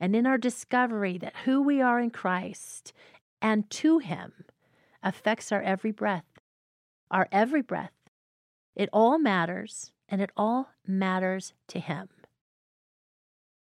and 0.00 0.16
in 0.16 0.26
our 0.26 0.36
discovery 0.36 1.16
that 1.18 1.36
who 1.44 1.62
we 1.62 1.80
are 1.80 2.00
in 2.00 2.10
Christ 2.10 2.92
and 3.40 3.70
to 3.70 3.98
Him 3.98 4.32
affects 5.02 5.52
our 5.52 5.62
every 5.62 5.92
breath. 5.92 6.24
Our 7.10 7.28
every 7.30 7.62
breath. 7.62 7.92
It 8.74 8.88
all 8.92 9.18
matters, 9.18 9.92
and 10.08 10.20
it 10.20 10.30
all 10.36 10.70
matters 10.86 11.54
to 11.68 11.80
Him. 11.80 12.08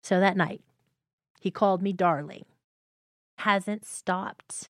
So 0.03 0.21
that 0.21 0.37
night, 0.37 0.63
He 1.41 1.51
called 1.51 1.83
me 1.83 1.93
darling. 1.93 2.45
Hasn't 3.39 3.85
stopped. 3.85 4.69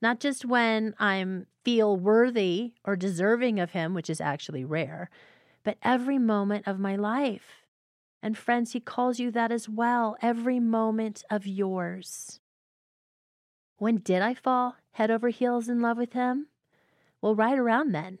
Not 0.00 0.20
just 0.20 0.44
when 0.44 0.94
I'm 0.98 1.46
feel 1.64 1.96
worthy 1.96 2.72
or 2.84 2.96
deserving 2.96 3.60
of 3.60 3.72
Him, 3.72 3.92
which 3.92 4.08
is 4.08 4.20
actually 4.20 4.64
rare, 4.64 5.10
but 5.64 5.78
every 5.82 6.18
moment 6.18 6.66
of 6.66 6.78
my 6.78 6.96
life. 6.96 7.67
And 8.22 8.36
friends, 8.36 8.72
He 8.72 8.80
calls 8.80 9.18
you 9.18 9.30
that 9.30 9.52
as 9.52 9.68
well, 9.68 10.16
every 10.20 10.58
moment 10.58 11.24
of 11.30 11.46
yours. 11.46 12.40
When 13.76 13.98
did 13.98 14.22
I 14.22 14.34
fall 14.34 14.76
head 14.92 15.10
over 15.10 15.28
heels 15.28 15.68
in 15.68 15.80
love 15.80 15.96
with 15.96 16.12
Him? 16.12 16.48
Well, 17.22 17.34
right 17.34 17.58
around 17.58 17.92
then. 17.92 18.18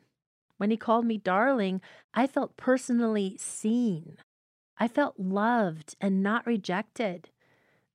When 0.56 0.70
He 0.70 0.76
called 0.76 1.04
me 1.04 1.18
darling, 1.18 1.80
I 2.14 2.26
felt 2.26 2.56
personally 2.56 3.36
seen. 3.38 4.18
I 4.78 4.86
felt 4.86 5.18
loved 5.18 5.96
and 6.00 6.22
not 6.22 6.46
rejected. 6.46 7.30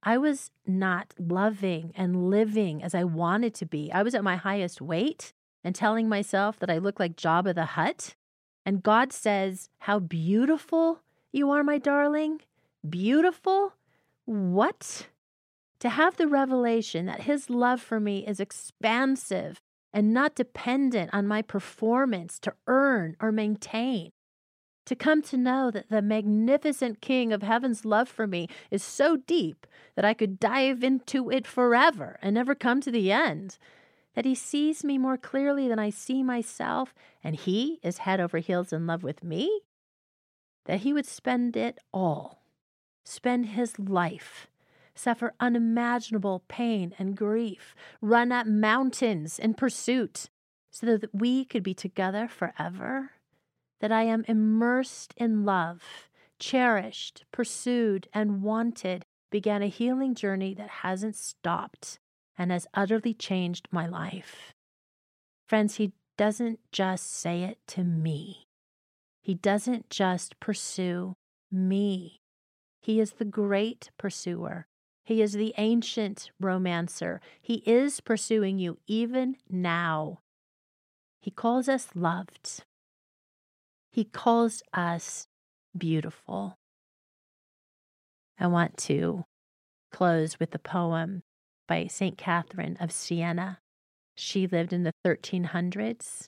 I 0.01 0.17
was 0.17 0.51
not 0.67 1.13
loving 1.17 1.93
and 1.95 2.29
living 2.29 2.83
as 2.83 2.93
I 2.93 3.05
wanted 3.05 3.53
to 3.55 3.65
be. 3.65 3.89
I 3.93 4.03
was 4.03 4.13
at 4.13 4.23
my 4.23 4.35
highest 4.35 4.81
weight 4.81 5.31
and 5.63 5.73
telling 5.73 6.09
myself 6.09 6.59
that 6.59 6.69
I 6.69 6.77
looked 6.77 6.99
like 6.99 7.15
Jabba 7.15 7.55
the 7.55 7.65
Hutt. 7.65 8.15
And 8.65 8.83
God 8.83 9.13
says, 9.13 9.69
How 9.79 9.99
beautiful 9.99 10.99
you 11.33 11.49
are 11.49 11.63
my 11.63 11.79
darling? 11.79 12.41
Beautiful? 12.87 13.73
What? 14.25 15.07
To 15.79 15.89
have 15.89 16.15
the 16.15 16.27
revelation 16.27 17.07
that 17.07 17.23
his 17.23 17.49
love 17.49 17.81
for 17.81 17.99
me 17.99 18.25
is 18.25 18.39
expansive 18.39 19.59
and 19.91 20.13
not 20.13 20.35
dependent 20.35 21.09
on 21.11 21.27
my 21.27 21.41
performance 21.41 22.37
to 22.39 22.53
earn 22.67 23.17
or 23.19 23.31
maintain. 23.31 24.11
To 24.85 24.95
come 24.95 25.23
to 25.23 25.37
know 25.37 25.71
that 25.71 25.89
the 25.89 26.01
magnificent 26.03 27.01
King 27.01 27.33
of 27.33 27.41
Heaven's 27.41 27.83
love 27.83 28.09
for 28.09 28.27
me 28.27 28.47
is 28.69 28.83
so 28.83 29.17
deep 29.17 29.65
that 29.95 30.05
I 30.05 30.13
could 30.13 30.39
dive 30.39 30.83
into 30.83 31.31
it 31.31 31.47
forever 31.47 32.19
and 32.21 32.35
never 32.35 32.53
come 32.53 32.79
to 32.81 32.91
the 32.91 33.11
end. 33.11 33.57
That 34.13 34.25
he 34.25 34.35
sees 34.35 34.83
me 34.83 34.99
more 34.99 35.17
clearly 35.17 35.67
than 35.67 35.79
I 35.79 35.89
see 35.89 36.21
myself, 36.21 36.93
and 37.23 37.35
he 37.35 37.79
is 37.81 37.99
head 37.99 38.19
over 38.19 38.37
heels 38.37 38.71
in 38.71 38.85
love 38.85 39.01
with 39.01 39.23
me 39.23 39.61
that 40.65 40.81
he 40.81 40.93
would 40.93 41.05
spend 41.05 41.55
it 41.55 41.79
all, 41.93 42.43
spend 43.03 43.47
his 43.47 43.77
life, 43.79 44.47
suffer 44.95 45.33
unimaginable 45.39 46.43
pain 46.47 46.93
and 46.97 47.17
grief, 47.17 47.75
run 48.01 48.31
up 48.31 48.47
mountains 48.47 49.39
in 49.39 49.53
pursuit, 49.53 50.29
so 50.71 50.85
that 50.85 51.13
we 51.13 51.45
could 51.45 51.63
be 51.63 51.73
together 51.73 52.27
forever? 52.27 53.11
That 53.79 53.91
I 53.91 54.03
am 54.03 54.23
immersed 54.27 55.13
in 55.17 55.45
love, 55.45 56.09
cherished, 56.39 57.25
pursued, 57.31 58.07
and 58.13 58.41
wanted 58.41 59.03
began 59.29 59.61
a 59.61 59.67
healing 59.67 60.15
journey 60.15 60.53
that 60.53 60.69
hasn't 60.69 61.15
stopped 61.15 61.99
and 62.37 62.51
has 62.51 62.67
utterly 62.73 63.13
changed 63.13 63.67
my 63.71 63.87
life. 63.87 64.53
Friends, 65.47 65.75
He 65.75 65.93
doesn't 66.17 66.59
just 66.71 67.11
say 67.11 67.43
it 67.43 67.57
to 67.67 67.83
me, 67.83 68.42
He 69.23 69.33
doesn't 69.33 69.89
just 69.89 70.37
pursue 70.41 71.15
me. 71.49 72.19
He 72.81 72.99
is 72.99 73.13
the 73.13 73.25
great 73.25 73.89
pursuer. 73.97 74.67
He 75.05 75.21
is 75.21 75.33
the 75.33 75.53
ancient 75.57 76.29
romancer. 76.39 77.21
He 77.41 77.63
is 77.65 78.01
pursuing 78.01 78.59
you 78.59 78.79
even 78.85 79.37
now. 79.49 80.19
He 81.21 81.31
calls 81.31 81.69
us 81.69 81.87
loved. 81.95 82.65
He 83.91 84.03
calls 84.03 84.61
us 84.73 85.27
beautiful. 85.77 86.57
I 88.37 88.47
want 88.47 88.75
to 88.77 89.23
close 89.91 90.37
with 90.39 90.53
a 90.53 90.59
poem 90.59 91.23
by 91.67 91.87
St. 91.87 92.17
Catherine 92.17 92.75
of 92.81 92.91
Siena. 92.91 93.59
She 94.15 94.47
lived 94.47 94.73
in 94.73 94.83
the 94.83 94.93
1300s. 95.05 96.27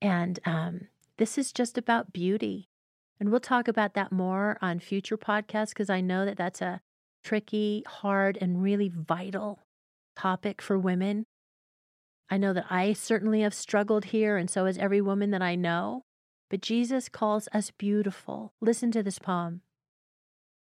And 0.00 0.40
um, 0.44 0.88
this 1.18 1.38
is 1.38 1.52
just 1.52 1.76
about 1.78 2.12
beauty. 2.12 2.68
And 3.20 3.30
we'll 3.30 3.40
talk 3.40 3.68
about 3.68 3.94
that 3.94 4.12
more 4.12 4.58
on 4.60 4.80
future 4.80 5.16
podcasts 5.16 5.68
because 5.68 5.90
I 5.90 6.00
know 6.00 6.24
that 6.24 6.36
that's 6.36 6.60
a 6.60 6.80
tricky, 7.22 7.84
hard, 7.86 8.36
and 8.40 8.62
really 8.62 8.88
vital 8.88 9.60
topic 10.16 10.60
for 10.60 10.78
women. 10.78 11.26
I 12.28 12.36
know 12.36 12.52
that 12.52 12.66
I 12.70 12.94
certainly 12.94 13.42
have 13.42 13.54
struggled 13.54 14.06
here, 14.06 14.36
and 14.36 14.50
so 14.50 14.66
has 14.66 14.78
every 14.78 15.00
woman 15.00 15.30
that 15.30 15.42
I 15.42 15.54
know. 15.54 16.02
But 16.50 16.62
Jesus 16.62 17.08
calls 17.08 17.48
us 17.52 17.70
beautiful. 17.70 18.54
Listen 18.60 18.90
to 18.92 19.02
this 19.02 19.18
poem. 19.18 19.60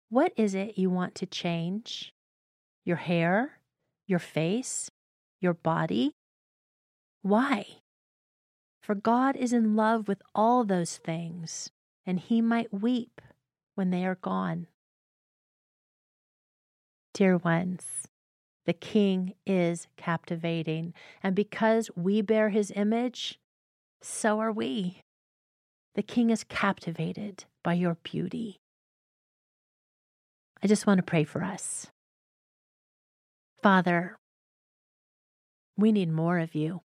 What 0.08 0.32
is 0.36 0.54
it 0.54 0.76
you 0.76 0.90
want 0.90 1.14
to 1.16 1.26
change? 1.26 2.12
Your 2.84 2.96
hair? 2.96 3.60
Your 4.06 4.18
face? 4.18 4.90
Your 5.40 5.54
body? 5.54 6.12
Why? 7.22 7.66
For 8.90 8.96
God 8.96 9.36
is 9.36 9.52
in 9.52 9.76
love 9.76 10.08
with 10.08 10.20
all 10.34 10.64
those 10.64 10.96
things, 10.96 11.70
and 12.04 12.18
he 12.18 12.42
might 12.42 12.74
weep 12.74 13.20
when 13.76 13.90
they 13.90 14.04
are 14.04 14.16
gone. 14.16 14.66
Dear 17.14 17.36
ones, 17.36 18.08
the 18.66 18.72
King 18.72 19.34
is 19.46 19.86
captivating, 19.96 20.92
and 21.22 21.36
because 21.36 21.88
we 21.94 22.20
bear 22.20 22.48
his 22.48 22.72
image, 22.74 23.38
so 24.02 24.40
are 24.40 24.50
we. 24.50 25.02
The 25.94 26.02
King 26.02 26.30
is 26.30 26.42
captivated 26.42 27.44
by 27.62 27.74
your 27.74 27.96
beauty. 28.02 28.58
I 30.64 30.66
just 30.66 30.84
want 30.84 30.98
to 30.98 31.04
pray 31.04 31.22
for 31.22 31.44
us. 31.44 31.86
Father, 33.62 34.18
we 35.76 35.92
need 35.92 36.10
more 36.10 36.40
of 36.40 36.56
you. 36.56 36.80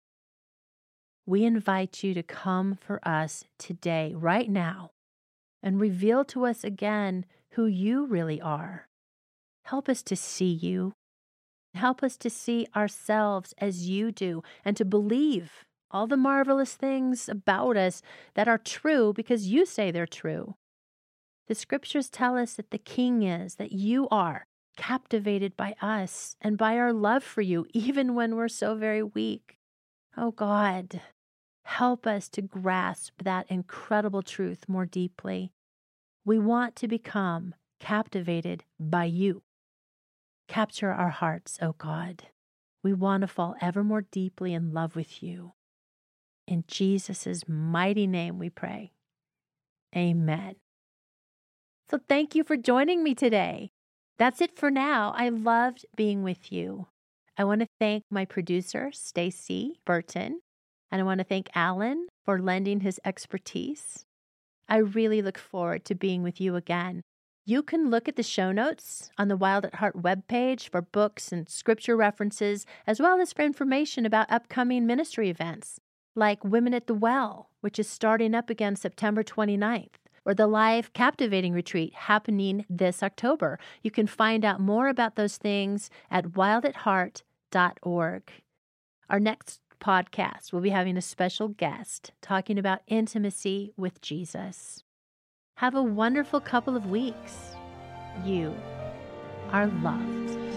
We 1.26 1.44
invite 1.44 2.04
you 2.04 2.14
to 2.14 2.22
come 2.22 2.78
for 2.80 3.00
us 3.06 3.44
today, 3.58 4.14
right 4.14 4.48
now, 4.48 4.92
and 5.60 5.80
reveal 5.80 6.24
to 6.26 6.46
us 6.46 6.62
again 6.62 7.26
who 7.52 7.66
you 7.66 8.06
really 8.06 8.40
are. 8.40 8.86
Help 9.64 9.88
us 9.88 10.04
to 10.04 10.14
see 10.14 10.52
you. 10.52 10.92
Help 11.74 12.04
us 12.04 12.16
to 12.18 12.30
see 12.30 12.68
ourselves 12.76 13.52
as 13.58 13.88
you 13.88 14.12
do 14.12 14.44
and 14.64 14.76
to 14.76 14.84
believe 14.84 15.64
all 15.90 16.06
the 16.06 16.16
marvelous 16.16 16.74
things 16.74 17.28
about 17.28 17.76
us 17.76 18.02
that 18.34 18.46
are 18.46 18.58
true 18.58 19.12
because 19.12 19.48
you 19.48 19.66
say 19.66 19.90
they're 19.90 20.06
true. 20.06 20.54
The 21.48 21.56
scriptures 21.56 22.08
tell 22.08 22.36
us 22.36 22.54
that 22.54 22.70
the 22.70 22.78
King 22.78 23.22
is, 23.24 23.56
that 23.56 23.72
you 23.72 24.08
are 24.10 24.46
captivated 24.76 25.56
by 25.56 25.74
us 25.80 26.36
and 26.40 26.56
by 26.56 26.76
our 26.76 26.92
love 26.92 27.24
for 27.24 27.40
you, 27.40 27.66
even 27.72 28.14
when 28.14 28.36
we're 28.36 28.48
so 28.48 28.76
very 28.76 29.02
weak. 29.02 29.56
Oh 30.16 30.30
God, 30.30 31.00
help 31.66 32.06
us 32.06 32.28
to 32.28 32.40
grasp 32.40 33.12
that 33.24 33.44
incredible 33.50 34.22
truth 34.22 34.68
more 34.68 34.86
deeply. 34.86 35.52
We 36.24 36.38
want 36.38 36.76
to 36.76 36.88
become 36.88 37.54
captivated 37.80 38.64
by 38.78 39.06
you. 39.06 39.42
Capture 40.48 40.92
our 40.92 41.10
hearts, 41.10 41.58
O 41.60 41.72
God. 41.72 42.28
We 42.84 42.94
want 42.94 43.22
to 43.22 43.26
fall 43.26 43.56
ever 43.60 43.82
more 43.82 44.02
deeply 44.02 44.54
in 44.54 44.72
love 44.72 44.94
with 44.94 45.22
you. 45.24 45.54
In 46.46 46.62
Jesus' 46.68 47.48
mighty 47.48 48.06
name 48.06 48.38
we 48.38 48.48
pray. 48.48 48.92
Amen. 49.94 50.54
So 51.90 51.98
thank 52.08 52.36
you 52.36 52.44
for 52.44 52.56
joining 52.56 53.02
me 53.02 53.14
today. 53.14 53.70
That's 54.18 54.40
it 54.40 54.56
for 54.56 54.70
now. 54.70 55.12
I 55.16 55.30
loved 55.30 55.84
being 55.96 56.22
with 56.22 56.52
you. 56.52 56.86
I 57.36 57.44
want 57.44 57.60
to 57.60 57.68
thank 57.80 58.04
my 58.08 58.24
producer, 58.24 58.90
Stacy 58.92 59.80
Burton, 59.84 60.40
and 60.90 61.00
I 61.00 61.04
want 61.04 61.18
to 61.18 61.24
thank 61.24 61.48
Alan 61.54 62.06
for 62.24 62.40
lending 62.40 62.80
his 62.80 63.00
expertise. 63.04 64.04
I 64.68 64.78
really 64.78 65.22
look 65.22 65.38
forward 65.38 65.84
to 65.86 65.94
being 65.94 66.22
with 66.22 66.40
you 66.40 66.56
again. 66.56 67.02
You 67.44 67.62
can 67.62 67.90
look 67.90 68.08
at 68.08 68.16
the 68.16 68.24
show 68.24 68.50
notes 68.50 69.10
on 69.16 69.28
the 69.28 69.36
Wild 69.36 69.64
at 69.64 69.76
Heart 69.76 70.02
webpage 70.02 70.68
for 70.68 70.82
books 70.82 71.30
and 71.30 71.48
scripture 71.48 71.96
references, 71.96 72.66
as 72.86 73.00
well 73.00 73.20
as 73.20 73.32
for 73.32 73.42
information 73.42 74.04
about 74.04 74.30
upcoming 74.30 74.84
ministry 74.84 75.30
events, 75.30 75.78
like 76.16 76.42
Women 76.42 76.74
at 76.74 76.88
the 76.88 76.94
Well, 76.94 77.50
which 77.60 77.78
is 77.78 77.88
starting 77.88 78.34
up 78.34 78.50
again 78.50 78.74
September 78.74 79.22
29th 79.22 79.94
or 80.26 80.34
the 80.34 80.48
live 80.48 80.92
captivating 80.92 81.54
retreat 81.54 81.94
happening 81.94 82.66
this 82.68 83.02
October. 83.02 83.58
You 83.80 83.92
can 83.92 84.08
find 84.08 84.44
out 84.44 84.60
more 84.60 84.88
about 84.88 85.14
those 85.14 85.36
things 85.36 85.88
at 86.10 86.32
wildatheart.org. 86.32 88.22
Our 89.08 89.20
next 89.20 89.60
podcast, 89.80 90.52
we'll 90.52 90.62
be 90.62 90.70
having 90.70 90.96
a 90.96 91.02
special 91.02 91.48
guest 91.48 92.12
talking 92.22 92.58
about 92.58 92.82
intimacy 92.86 93.72
with 93.76 94.00
Jesus. 94.00 94.82
Have 95.58 95.74
a 95.74 95.82
wonderful 95.82 96.40
couple 96.40 96.76
of 96.76 96.90
weeks. 96.90 97.54
You 98.24 98.54
are 99.52 99.66
loved. 99.66 100.55